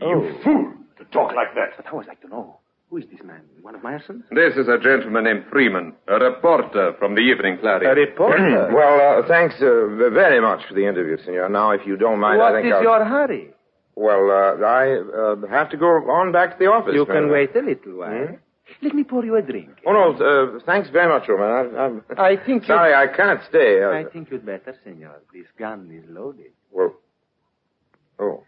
[0.00, 0.72] You fool!
[0.98, 1.70] To talk like that.
[1.76, 2.58] But I always like to know.
[2.90, 3.42] Who is this man?
[3.60, 4.24] One of Meyerson's?
[4.30, 7.90] This is a gentleman named Freeman, a reporter from the Evening Clarion.
[7.90, 8.70] A reporter?
[8.74, 11.50] well, uh, thanks uh, very much for the interview, senor.
[11.50, 12.82] Now, if you don't mind, I think is I'll...
[12.82, 13.50] your hurry?
[13.94, 16.94] Well, uh, I uh, have to go on back to the office.
[16.94, 18.26] You can wait a little while.
[18.28, 18.34] Hmm?
[18.82, 19.70] Let me pour you a drink.
[19.86, 21.74] Oh, no, uh, thanks very much, Roman.
[21.74, 23.82] I, I'm I think you- Sorry, I can't stay.
[23.82, 25.20] Uh, I think you'd better, senor.
[25.32, 26.52] This gun is loaded.
[26.70, 26.94] Well,
[28.18, 28.44] oh.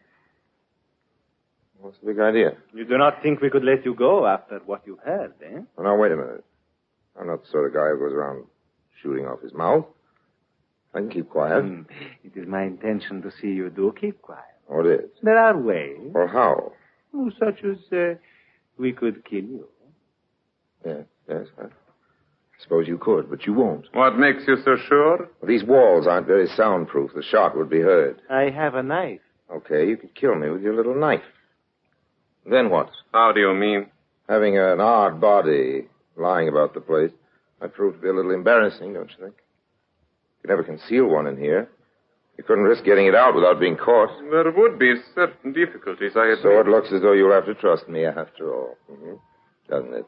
[1.81, 2.53] What's the big idea?
[2.75, 5.61] You do not think we could let you go after what you've heard, eh?
[5.77, 6.45] Well, now, wait a minute.
[7.19, 8.45] I'm not the sort of guy who goes around
[9.03, 9.87] shooting off his mouth.
[10.95, 11.63] I can keep quiet.
[11.65, 11.83] Hmm.
[12.25, 14.45] It is my intention to see you do keep quiet.
[14.69, 15.11] Oh, it is.
[15.23, 16.73] There are ways, Well, how?
[17.15, 18.15] oh, such as uh,
[18.79, 19.69] we could kill you.
[20.85, 21.47] Yes, yes.
[21.61, 21.67] I
[22.63, 23.87] suppose you could, but you won't.
[23.95, 25.29] What makes you so sure?
[25.47, 27.13] These walls aren't very soundproof.
[27.15, 28.21] The shot would be heard.
[28.31, 29.21] I have a knife.
[29.53, 31.23] Okay, you could kill me with your little knife.
[32.49, 32.91] Then what?
[33.13, 33.87] How do you mean?
[34.29, 37.11] Having an odd body lying about the place
[37.61, 39.35] might prove to be a little embarrassing, don't you think?
[39.37, 41.69] You could never conceal one in here.
[42.39, 44.09] You couldn't risk getting it out without being caught.
[44.31, 46.39] There would be certain difficulties, I admit.
[46.43, 48.77] So it looks as though you'll have to trust me after all.
[48.89, 49.15] hmm
[49.69, 50.07] Doesn't it?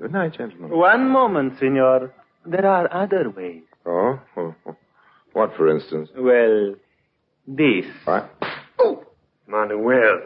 [0.00, 0.70] Good night, gentlemen.
[0.70, 2.12] One moment, senor.
[2.44, 3.62] There are other ways.
[3.84, 4.20] Oh.
[5.32, 6.08] What, for instance?
[6.16, 6.76] Well,
[7.46, 7.84] this.
[8.04, 8.30] What?
[8.78, 9.04] Oh!
[9.46, 10.20] Manuel,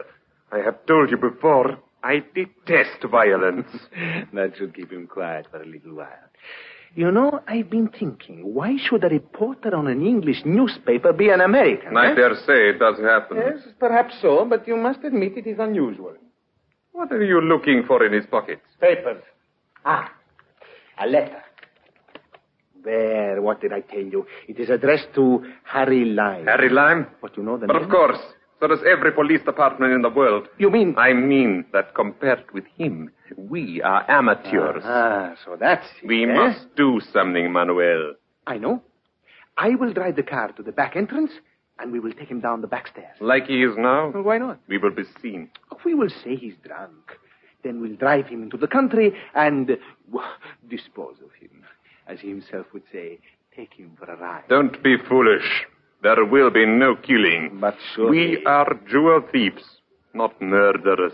[0.51, 3.67] I have told you before, I detest violence.
[4.33, 6.07] that should keep him quiet for a little while.
[6.93, 11.39] You know, I've been thinking, why should a reporter on an English newspaper be an
[11.39, 11.95] American?
[11.95, 12.15] I eh?
[12.15, 13.37] dare say it does happen.
[13.37, 16.15] Yes, perhaps so, but you must admit it is unusual.
[16.91, 18.61] What are you looking for in his pockets?
[18.81, 19.23] Papers.
[19.85, 20.11] Ah,
[20.99, 21.41] a letter.
[22.83, 24.25] There, what did I tell you?
[24.47, 26.45] It is addressed to Harry Lime.
[26.47, 27.07] Harry Lime?
[27.21, 27.83] But you know the But name?
[27.83, 28.19] of course,
[28.61, 30.47] so does every police department in the world.
[30.59, 30.93] You mean?
[30.97, 34.83] I mean that compared with him, we are amateurs.
[34.85, 36.27] Ah, so that's it, we eh?
[36.27, 38.13] must do something, Manuel.
[38.45, 38.83] I know.
[39.57, 41.31] I will drive the car to the back entrance,
[41.79, 43.17] and we will take him down the back stairs.
[43.19, 44.11] Like he is now?
[44.13, 44.59] Well, why not?
[44.67, 45.49] We will be seen.
[45.83, 47.17] We will say he's drunk.
[47.63, 50.19] Then we'll drive him into the country and uh,
[50.69, 51.63] dispose of him.
[52.07, 53.19] As he himself would say,
[53.55, 54.43] take him for a ride.
[54.49, 55.65] Don't be foolish.
[56.03, 57.57] There will be no killing.
[57.61, 58.37] But surely...
[58.37, 59.63] We are jewel thieves,
[60.13, 61.13] not murderers.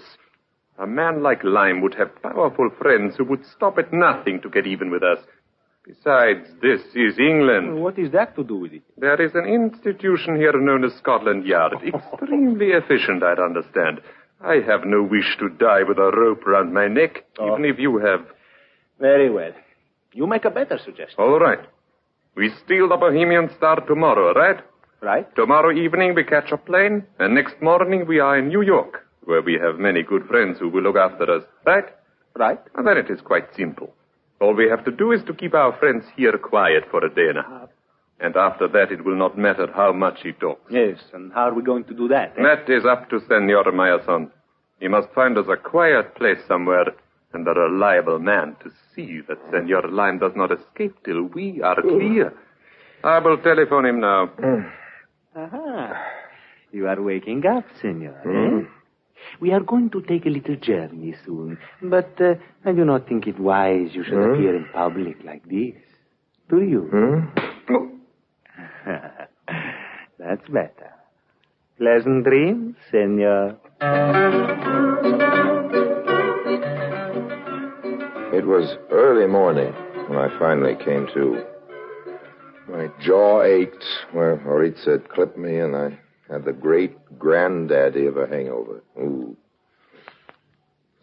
[0.80, 4.68] A man like Lime would have powerful friends who would stop at nothing to get
[4.68, 5.20] even with us.
[5.86, 7.82] Besides, this is England.
[7.82, 8.84] What is that to do with it?
[8.98, 11.74] There is an institution here known as Scotland Yard.
[11.86, 14.02] Extremely efficient, I understand.
[14.42, 17.54] I have no wish to die with a rope round my neck, Oh.
[17.54, 18.26] even if you have.
[19.00, 19.52] Very well.
[20.14, 21.16] You make a better suggestion.
[21.18, 21.60] All right.
[22.36, 24.60] We steal the Bohemian Star tomorrow, right?
[25.02, 25.28] Right.
[25.36, 29.42] Tomorrow evening we catch a plane, and next morning we are in New York, where
[29.42, 31.86] we have many good friends who will look after us, right?
[32.36, 32.60] Right.
[32.76, 33.94] And then it is quite simple.
[34.42, 37.28] All we have to do is to keep our friends here quiet for a day
[37.30, 37.70] and a half.
[38.20, 40.72] And after that, it will not matter how much he talks.
[40.72, 42.34] Yes, and how are we going to do that?
[42.38, 42.42] eh?
[42.44, 44.32] That is up to Senor Meyerson.
[44.80, 46.86] He must find us a quiet place somewhere
[47.34, 51.80] and a reliable man to see that Senor Lime does not escape till we are
[51.82, 52.34] clear.
[53.04, 54.30] I will telephone him now.
[55.38, 55.94] Aha.
[56.72, 58.20] You are waking up, senor.
[58.24, 58.60] Hmm?
[58.60, 58.64] Eh?
[59.40, 63.28] We are going to take a little journey soon, but uh, I do not think
[63.28, 64.34] it wise you should Hmm?
[64.34, 65.76] appear in public like this.
[66.50, 66.82] Do you?
[66.92, 67.20] Hmm?
[70.20, 70.92] That's better.
[71.78, 73.58] Pleasant dreams, senor.
[78.34, 79.74] It was early morning
[80.10, 81.44] when I finally came to.
[82.70, 85.98] My jaw ached where Horitz had clipped me, and I
[86.30, 88.84] had the great granddaddy of a hangover.
[89.00, 89.38] Ooh.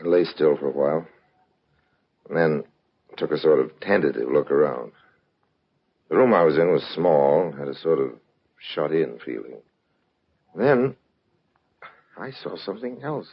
[0.00, 1.06] I lay still for a while,
[2.28, 2.64] and then
[3.16, 4.92] took a sort of tentative look around.
[6.10, 8.10] The room I was in was small, had a sort of
[8.58, 9.62] shut in feeling.
[10.54, 10.96] Then
[12.18, 13.28] I saw something else.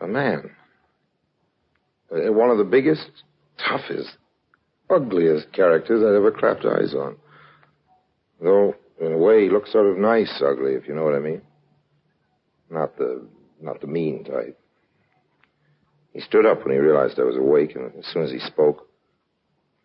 [0.00, 0.50] A man.
[2.12, 3.10] Uh, One of the biggest,
[3.58, 4.16] toughest,
[4.90, 7.16] ugliest characters I'd ever clapped eyes on.
[8.40, 11.20] Though, in a way, he looked sort of nice ugly, if you know what I
[11.20, 11.42] mean.
[12.70, 13.26] Not the,
[13.60, 14.58] not the mean type.
[16.12, 18.88] He stood up when he realized I was awake, and as soon as he spoke,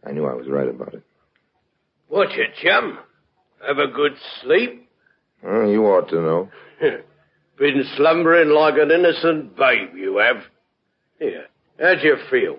[0.05, 1.03] I knew I was right about it.
[2.07, 2.99] What's it, chum?
[3.65, 4.89] Have a good sleep?
[5.41, 6.49] Well, you ought to know.
[7.57, 10.43] Been slumbering like an innocent babe, you have.
[11.19, 11.45] Here,
[11.79, 12.57] how'd you feel?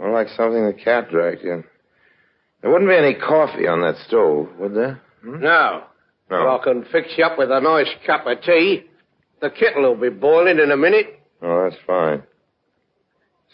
[0.00, 1.62] Well, like something the cat dragged in.
[2.62, 5.00] There wouldn't be any coffee on that stove, would there?
[5.22, 5.84] No.
[6.30, 6.58] No.
[6.58, 8.84] I can fix you up with a nice cup of tea.
[9.42, 11.20] The kettle will be boiling in a minute.
[11.42, 12.22] Oh, that's fine.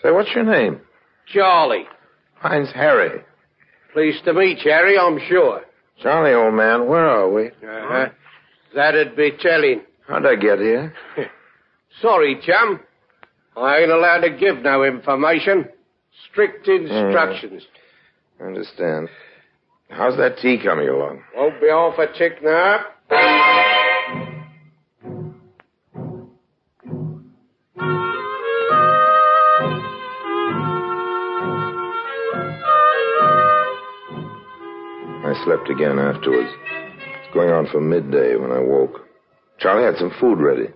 [0.02, 0.80] Say, what's your name?
[1.32, 1.86] Charlie.
[2.42, 3.22] Mine's Harry.
[3.92, 5.62] Pleased to meet you, Harry, I'm sure.
[6.02, 7.46] Charlie, old man, where are we?
[7.48, 8.08] Uh-huh.
[8.74, 9.82] That'd be telling.
[10.06, 10.92] How'd I get here?
[12.02, 12.80] Sorry, chum.
[13.56, 15.66] I ain't allowed to give no information.
[16.30, 16.80] Strict mm.
[16.80, 17.62] instructions.
[18.40, 19.08] I understand.
[19.88, 21.22] How's that tea coming along?
[21.34, 22.80] Won't be off a tick now.
[35.24, 36.50] I slept again afterwards.
[37.24, 39.06] It's going on for midday when I woke.
[39.58, 40.68] Charlie had some food ready.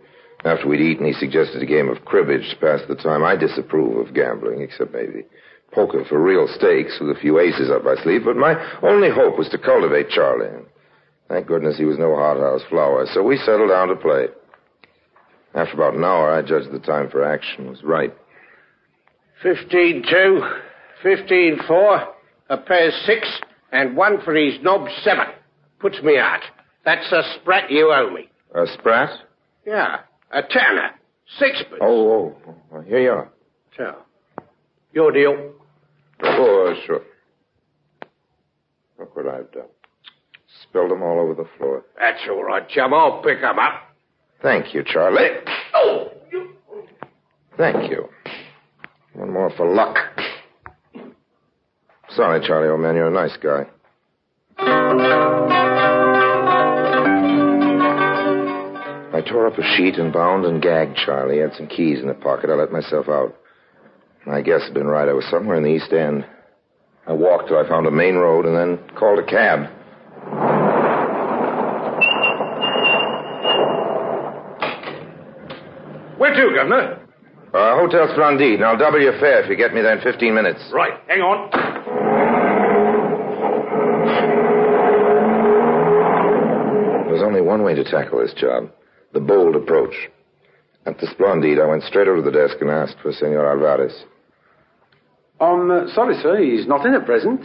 [0.44, 3.22] After we'd eaten, he suggested a game of cribbage to pass the time.
[3.22, 5.24] I disapprove of gambling, except maybe
[5.72, 9.38] poker for real stakes with a few aces up my sleeve, but my only hope
[9.38, 10.64] was to cultivate Charlie.
[11.29, 14.26] Thank goodness he was no hothouse flower, so we settled down to play.
[15.55, 18.12] After about an hour, I judged the time for action was right.
[19.42, 20.42] Fifteen two,
[21.03, 22.09] fifteen four,
[22.48, 23.29] a pair six,
[23.72, 25.26] and one for his knob seven.
[25.79, 26.42] Puts me out.
[26.85, 28.29] That's a sprat you owe me.
[28.55, 29.11] A sprat?
[29.66, 30.00] Yeah,
[30.31, 30.90] a tanner.
[31.38, 31.81] Sixpence.
[31.81, 33.31] Oh, oh, oh, oh here you are.
[33.77, 33.95] So,
[34.93, 35.53] your deal.
[36.23, 37.03] Oh, sure.
[38.99, 39.69] Look what I've done.
[40.62, 41.85] Spilled them all over the floor.
[41.99, 42.93] That's all right, chum.
[42.93, 43.83] I'll pick 'em up.
[44.43, 45.29] Thank you, Charlie.
[45.75, 46.11] Oh!
[47.57, 48.09] Thank you.
[49.14, 49.97] One more for luck.
[52.11, 52.97] Sorry, Charlie, old man.
[52.97, 53.66] You're a nice guy.
[59.20, 61.35] I tore up a sheet and bound and gagged Charlie.
[61.35, 62.48] He had some keys in the pocket.
[62.48, 63.37] I let myself out.
[64.26, 65.11] My guess had been right.
[65.11, 66.24] I was somewhere in the East End.
[67.06, 69.68] I walked till I found a main road and then called a cab.
[76.16, 77.06] Where to, Governor?
[77.52, 80.35] Uh, Hotel Splendide, and I'll double your fare if you get me there in 15
[80.35, 80.61] minutes.
[80.72, 80.98] Right.
[81.09, 81.50] Hang on.
[87.09, 88.70] There's only one way to tackle this job
[89.12, 89.94] the bold approach.
[90.87, 94.05] At the Splendide, I went straight over to the desk and asked for Senor Alvarez.
[95.40, 96.38] I'm uh, sorry, sir.
[96.42, 97.40] He's not in at present.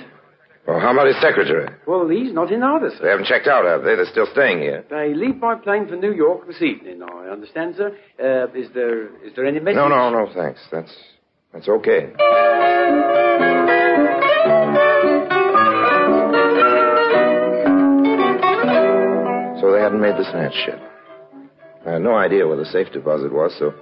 [0.68, 1.70] Well, how about his secretary?
[1.86, 3.96] Well, he's not in either, They haven't checked out, have they?
[3.96, 4.84] They're still staying here.
[4.90, 7.96] They leave by plane for New York this evening, I understand, sir.
[8.20, 9.76] Uh, is there is there any message?
[9.76, 10.60] No, no, no, thanks.
[10.72, 10.92] That's
[11.54, 12.14] that's okay.
[19.62, 20.95] So they hadn't made the snatch yet.
[21.86, 23.74] I had no idea where the safe deposit was, so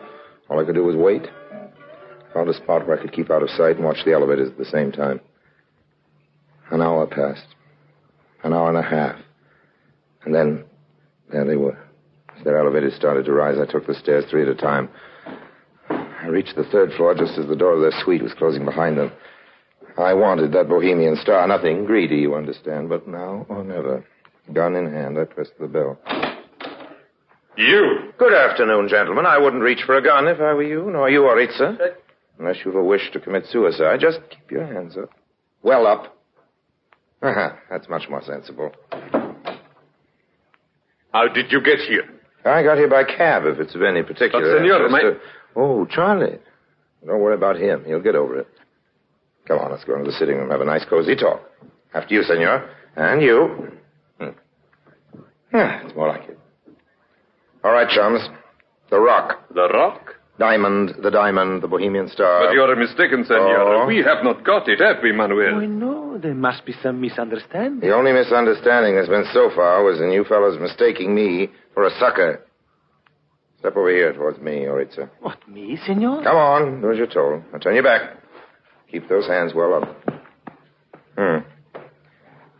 [0.50, 1.24] all I could do was wait.
[2.34, 4.58] Found a spot where I could keep out of sight and watch the elevators at
[4.58, 5.22] the same time.
[6.72, 7.56] An hour passed.
[8.44, 9.16] An hour and a half.
[10.26, 10.66] And then,
[11.32, 11.78] there they were.
[12.38, 14.90] As their elevators started to rise, I took the stairs three at a time.
[15.90, 18.98] I reached the third floor just as the door of their suite was closing behind
[18.98, 19.12] them.
[19.98, 21.48] I wanted that bohemian star.
[21.48, 24.04] Nothing greedy, you understand, but now or never.
[24.52, 26.00] Gun in hand, I pressed the bell.
[27.58, 28.12] You?
[28.18, 29.26] Good afternoon, gentlemen.
[29.26, 31.78] I wouldn't reach for a gun if I were you, nor you, Oritza.
[32.40, 35.10] Unless you've a wish to commit suicide, just keep your hands up.
[35.62, 36.18] Well up.
[37.22, 37.52] Uh-huh.
[37.70, 38.72] That's much more sensible.
[41.14, 42.04] How did you get here?
[42.44, 44.92] I got here by cab, if it's of any particular But, senor, interest.
[44.92, 45.14] my- Uh,
[45.56, 46.40] Oh, Charlie.
[47.06, 47.84] Don't worry about him.
[47.86, 48.48] He'll get over it.
[49.48, 51.42] Come on, let's go into the sitting room, have a nice, cozy talk.
[51.94, 52.68] After you, senor.
[52.96, 53.70] And you.
[54.20, 54.30] Hmm.
[55.54, 56.40] Yeah, it's more like it.
[57.64, 58.22] All right, chums.
[58.90, 59.40] The Rock.
[59.54, 60.16] The Rock?
[60.40, 62.48] Diamond, the Diamond, the Bohemian Star.
[62.48, 63.84] But you're mistaken, senor.
[63.84, 63.86] Oh.
[63.86, 65.56] We have not got it, have we, Manuel?
[65.56, 66.18] Oh, know.
[66.18, 67.88] there must be some misunderstanding.
[67.88, 71.92] The only misunderstanding there's been so far was in you fellows mistaking me for a
[72.00, 72.44] sucker.
[73.60, 75.10] Step over here towards me, Oritza.
[75.22, 76.24] What, me, senor?
[76.24, 77.44] Come on, do as you're told.
[77.54, 78.18] Now turn your back.
[78.92, 79.96] Keep those hands well up.
[81.18, 81.48] Hmm.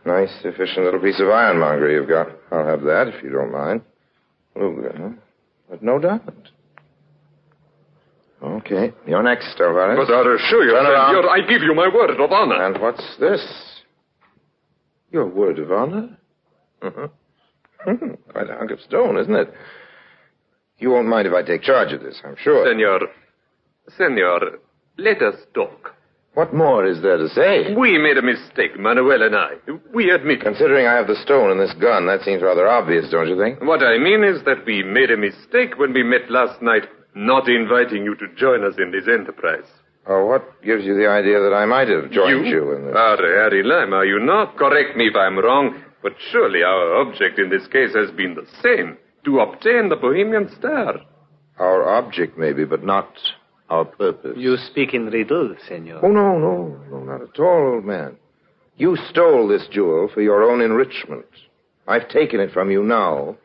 [0.06, 2.28] Nice, efficient little piece of ironmongery you've got.
[2.52, 3.82] I'll have that if you don't mind.
[4.56, 5.10] Luger, huh?
[5.68, 6.50] But no diamond.
[8.42, 10.06] Okay, you're next, Alvarez.
[10.06, 11.24] But I assure you, Turn around.
[11.26, 12.62] I give you my word of honor.
[12.62, 13.40] And what's this?
[15.10, 16.18] Your word of honor?
[16.82, 18.30] Mm-hmm.
[18.30, 19.52] Quite a hunk of stone, isn't it?
[20.78, 22.66] You won't mind if I take charge of this, I'm sure.
[22.66, 23.00] Senor,
[23.96, 24.40] senor,
[24.98, 25.93] let us talk.
[26.34, 27.74] What more is there to say?
[27.74, 29.50] We made a mistake, Manuel and I.
[29.94, 30.40] We admit.
[30.40, 33.62] Considering I have the stone and this gun, that seems rather obvious, don't you think?
[33.62, 37.48] What I mean is that we made a mistake when we met last night, not
[37.48, 39.66] inviting you to join us in this enterprise.
[40.06, 42.96] Oh, what gives you the idea that I might have joined you, in this?
[42.96, 44.56] are Harry Lime, are you not?
[44.56, 48.46] Correct me if I'm wrong, but surely our object in this case has been the
[48.60, 50.96] same to obtain the Bohemian Star.
[51.58, 53.08] Our object, maybe, but not
[53.74, 54.36] our purpose.
[54.36, 56.00] You speak in riddles, senor.
[56.02, 58.16] Oh, no, no, no, not at all, old man.
[58.76, 61.26] You stole this jewel for your own enrichment.
[61.86, 63.36] I've taken it from you now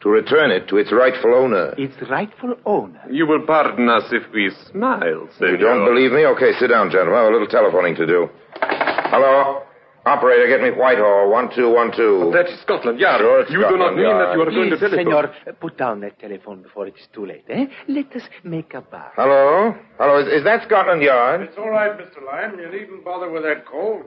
[0.00, 1.74] to return it to its rightful owner.
[1.78, 3.00] Its rightful owner.
[3.10, 5.50] You will pardon us if we smile, senor.
[5.50, 6.26] You don't believe me?
[6.26, 7.14] Okay, sit down, gentlemen.
[7.14, 8.28] I have a little telephoning to do.
[8.60, 9.62] Hello?
[10.04, 12.32] Operator, get me Whitehall, 1212.
[12.32, 13.20] That is Scotland Yard.
[13.20, 15.30] Sure, it's you do not Scotland mean that you are going to Please, telephone.
[15.44, 17.66] senor, put down that telephone before it is too late, eh?
[17.86, 19.12] Let us make a bar.
[19.14, 19.72] Hello?
[19.98, 21.42] Hello, is, is that Scotland Yard?
[21.42, 22.18] It's all right, Mr.
[22.26, 22.58] Lime.
[22.58, 24.02] You needn't bother with that call.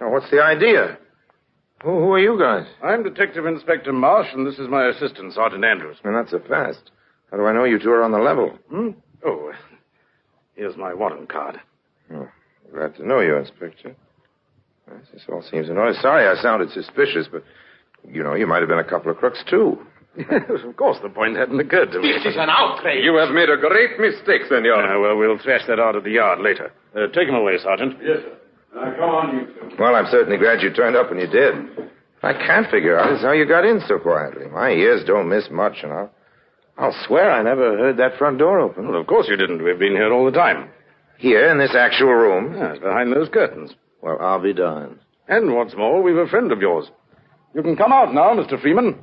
[0.00, 0.98] Now, what's the idea?
[1.84, 2.66] Who, who are you guys?
[2.82, 5.98] I'm Detective Inspector Marsh, and this is my assistant, Sergeant Andrews.
[6.02, 6.90] And that's a fast.
[7.30, 8.58] How do I know you two are on the level?
[8.70, 8.88] Hmm?
[9.24, 9.52] Oh,
[10.56, 11.60] here's my warrant card.
[12.12, 12.26] Oh,
[12.74, 13.94] glad to know you, Inspector.
[14.90, 15.94] Yes, This all seems in order.
[16.00, 17.42] Sorry I sounded suspicious, but,
[18.08, 19.78] you know, you might have been a couple of crooks, too.
[20.18, 22.12] of course, the point hadn't occurred to me.
[22.12, 23.04] This is an outrage.
[23.04, 24.74] You have made a great mistake, senor.
[24.82, 26.72] Uh, well, we'll thrash that out at the yard later.
[26.96, 27.94] Uh, take him away, Sergeant.
[28.02, 28.36] Yes, sir.
[28.74, 29.76] Now, come on, you two.
[29.78, 31.54] Well, I'm certainly glad you turned up when you did.
[32.22, 34.46] I can't figure out is how you got in so quietly.
[34.48, 36.10] My ears don't miss much, and I'll,
[36.76, 38.88] I'll swear I never heard that front door open.
[38.88, 39.62] Well, of course you didn't.
[39.62, 40.68] We've been here all the time.
[41.18, 42.56] Here, in this actual room?
[42.56, 43.72] Yes, behind those curtains.
[44.02, 44.98] Well, I'll be darned.
[45.28, 46.86] And what's more, we've a friend of yours.
[47.54, 48.60] You can come out now, Mr.
[48.60, 48.98] Freeman.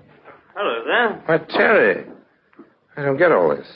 [0.55, 1.21] Hello there.
[1.25, 2.05] Why, Terry,
[2.95, 3.67] I don't get all this.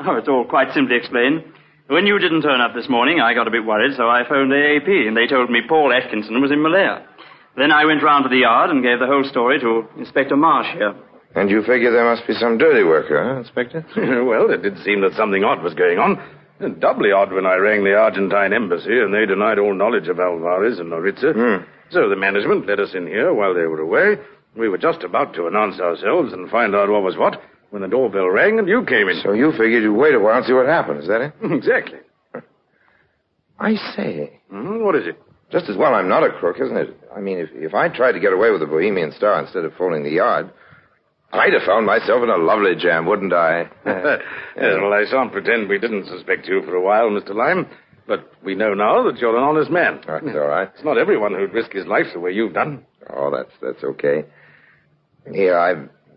[0.00, 1.42] Oh, it's all quite simply explained.
[1.88, 4.52] When you didn't turn up this morning, I got a bit worried, so I phoned
[4.52, 7.06] AAP, and they told me Paul Atkinson was in Malaya.
[7.56, 10.68] Then I went round to the yard and gave the whole story to Inspector Marsh
[10.74, 10.94] here.
[11.34, 13.86] And you figure there must be some dirty worker, huh, Inspector?
[14.24, 16.22] well, it did seem that something odd was going on.
[16.60, 20.18] And doubly odd when I rang the Argentine embassy and they denied all knowledge of
[20.18, 21.32] Alvarez and Noritza.
[21.32, 21.64] Hmm.
[21.90, 24.16] So the management let us in here while they were away.
[24.56, 27.40] We were just about to announce ourselves and find out what was what
[27.70, 29.20] when the doorbell rang and you came in.
[29.22, 31.32] So you figured you'd wait a while and see what happened, is that it?
[31.42, 31.98] exactly.
[33.58, 34.40] I say.
[34.50, 35.20] Hmm, what is it?
[35.50, 36.98] Just as well I'm not a crook, isn't it?
[37.14, 39.72] I mean, if, if I tried to get away with the Bohemian Star instead of
[39.74, 40.50] phoning the yard,
[41.32, 43.68] I'd have found myself in a lovely jam, wouldn't I?
[43.86, 44.20] yes,
[44.56, 47.34] well, I shan't pretend we didn't suspect you for a while, Mr.
[47.34, 47.66] Lime.
[48.06, 50.00] But we know now that you're an honest man.
[50.06, 50.70] That's all right.
[50.74, 52.86] It's not everyone who'd risk his life the way you've done.
[53.14, 54.24] Oh, that's that's okay.
[55.30, 55.72] Here, I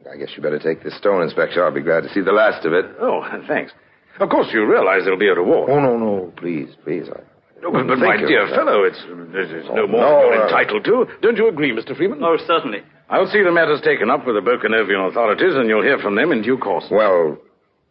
[0.10, 1.62] I guess you better take this stone, Inspector.
[1.64, 2.86] I'll be glad to see the last of it.
[3.02, 3.74] Oh, thanks.
[4.22, 5.70] Of course, you realize there'll be a reward.
[5.70, 7.08] Oh, no, no, please, please.
[7.10, 7.20] I,
[7.62, 9.02] No, but, but my dear fellow, it's
[9.34, 11.06] there's no Oh, more no, than you're uh, entitled to.
[11.22, 11.96] Don't you agree, Mr.
[11.96, 12.20] Freeman?
[12.24, 12.80] Oh, certainly.
[13.12, 16.32] I'll see the matters taken up with the Bockanovian authorities, and you'll hear from them
[16.32, 16.86] in due course.
[16.90, 17.38] Well,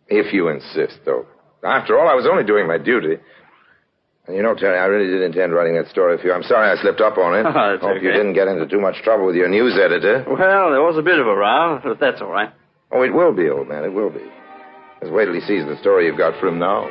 [0.09, 1.27] if you insist, though.
[1.63, 3.17] After all, I was only doing my duty.
[4.27, 6.33] And you know, Terry, I really did intend writing that story for you.
[6.33, 7.45] I'm sorry I slipped up on it.
[7.47, 8.05] Oh, Hope okay.
[8.07, 10.25] you didn't get into too much trouble with your news editor.
[10.27, 12.51] Well, there was a bit of a row, but that's all right.
[12.91, 13.85] Oh, it will be, old man.
[13.85, 14.25] It will be.
[15.01, 16.89] Just wait till he sees the story you've got for him now.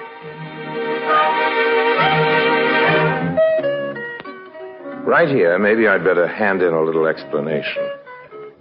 [5.06, 7.90] Right here, maybe I'd better hand in a little explanation.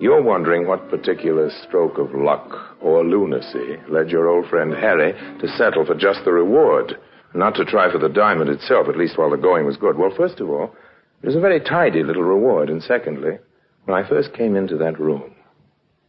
[0.00, 5.48] You're wondering what particular stroke of luck or lunacy led your old friend Harry to
[5.48, 6.96] settle for just the reward,
[7.34, 9.98] not to try for the diamond itself, at least while the going was good.
[9.98, 10.72] Well, first of all,
[11.20, 13.38] it was a very tidy little reward, and secondly,
[13.86, 15.34] when I first came into that room,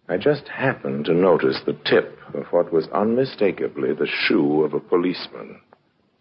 [0.07, 4.79] I just happened to notice the tip of what was unmistakably the shoe of a
[4.79, 5.61] policeman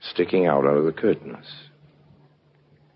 [0.00, 1.46] sticking out under the curtains.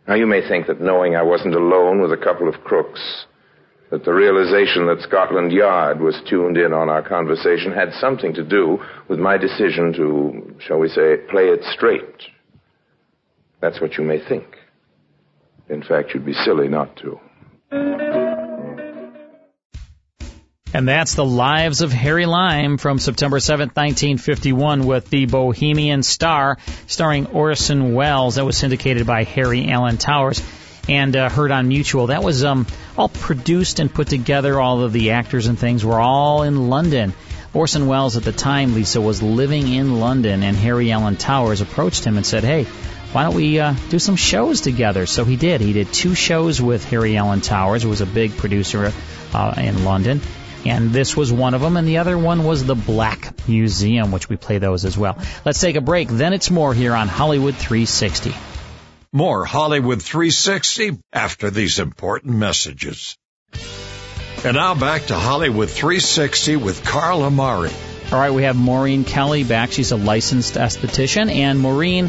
[0.09, 3.27] Now, you may think that knowing I wasn't alone with a couple of crooks,
[3.93, 8.43] that the realization that Scotland Yard was tuned in on our conversation had something to
[8.43, 12.23] do with my decision to, shall we say, play it straight.
[13.61, 14.47] That's what you may think.
[15.69, 17.21] In fact, you'd be silly not to.
[20.75, 26.57] And that's The Lives of Harry Lime from September 7th, 1951 with The Bohemian Star
[26.87, 28.37] starring Orson Welles.
[28.37, 30.41] That was syndicated by Harry Alan Towers
[30.89, 32.09] and uh, heard on Mutual.
[32.09, 32.67] That was um,
[32.97, 34.61] all produced and put together.
[34.61, 37.15] All of the actors and things were all in London.
[37.55, 42.05] Orson Welles at the time, Lisa, was living in London, and Harry Alan Towers approached
[42.05, 42.65] him and said, "Hey,
[43.13, 45.61] why don't we uh, do some shows together?" So he did.
[45.61, 48.93] He did two shows with Harry Alan Towers, who was a big producer
[49.35, 50.21] uh, in London.
[50.65, 54.29] And this was one of them, and the other one was the Black Museum, which
[54.29, 55.19] we play those as well.
[55.45, 56.09] Let's take a break.
[56.09, 58.33] Then it's more here on Hollywood 360.
[59.15, 63.19] More Hollywood 360 after these important messages.
[64.43, 67.71] And now back to Hollywood 360 with Carl Amari.
[68.11, 69.71] All right, we have Maureen Kelly back.
[69.71, 71.31] She's a licensed esthetician.
[71.31, 72.09] And Maureen,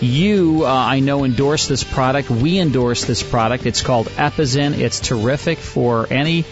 [0.00, 2.28] you, uh, I know, endorse this product.
[2.28, 3.64] We endorse this product.
[3.64, 4.76] It's called Epizyn.
[4.76, 6.44] It's terrific for any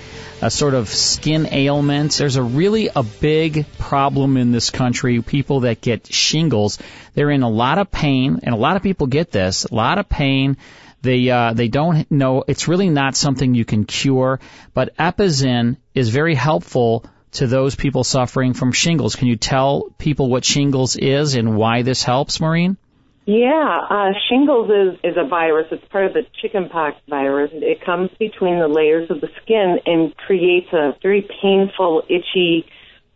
[0.43, 2.19] a sort of skin ailments.
[2.19, 5.21] There's a really a big problem in this country.
[5.21, 6.79] People that get shingles,
[7.15, 9.99] they're in a lot of pain, and a lot of people get this, a lot
[9.99, 10.57] of pain.
[11.03, 12.45] They uh, they don't know.
[12.47, 14.41] It's really not something you can cure,
[14.75, 19.17] but Epizyn is very helpful to those people suffering from shingles.
[19.17, 22.77] Can you tell people what shingles is and why this helps, Maureen?
[23.27, 25.67] Yeah, uh, shingles is, is a virus.
[25.71, 27.51] It's part of the chickenpox virus.
[27.53, 32.67] It comes between the layers of the skin and creates a very painful, itchy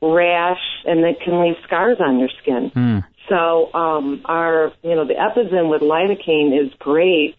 [0.03, 2.71] rash, and that can leave scars on your skin.
[2.71, 3.05] Mm.
[3.29, 7.37] So, um, our, you know, the Epizyn with lidocaine is great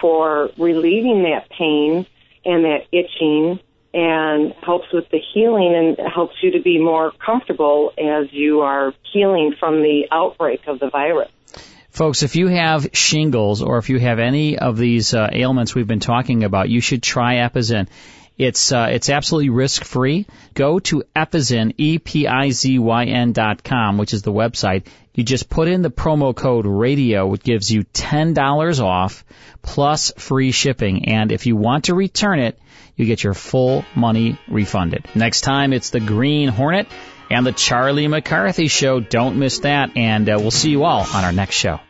[0.00, 2.04] for relieving that pain
[2.44, 3.60] and that itching
[3.94, 8.92] and helps with the healing and helps you to be more comfortable as you are
[9.12, 11.30] healing from the outbreak of the virus.
[11.98, 15.88] Folks, if you have shingles or if you have any of these uh, ailments we've
[15.88, 17.88] been talking about, you should try Epizyn.
[18.36, 20.28] It's uh, it's absolutely risk free.
[20.54, 24.86] Go to Epizyn e p i z y n dot com, which is the website.
[25.12, 29.24] You just put in the promo code radio, which gives you ten dollars off
[29.60, 31.08] plus free shipping.
[31.08, 32.60] And if you want to return it,
[32.94, 35.04] you get your full money refunded.
[35.16, 36.86] Next time, it's the Green Hornet
[37.28, 39.00] and the Charlie McCarthy Show.
[39.00, 41.80] Don't miss that, and uh, we'll see you all on our next show.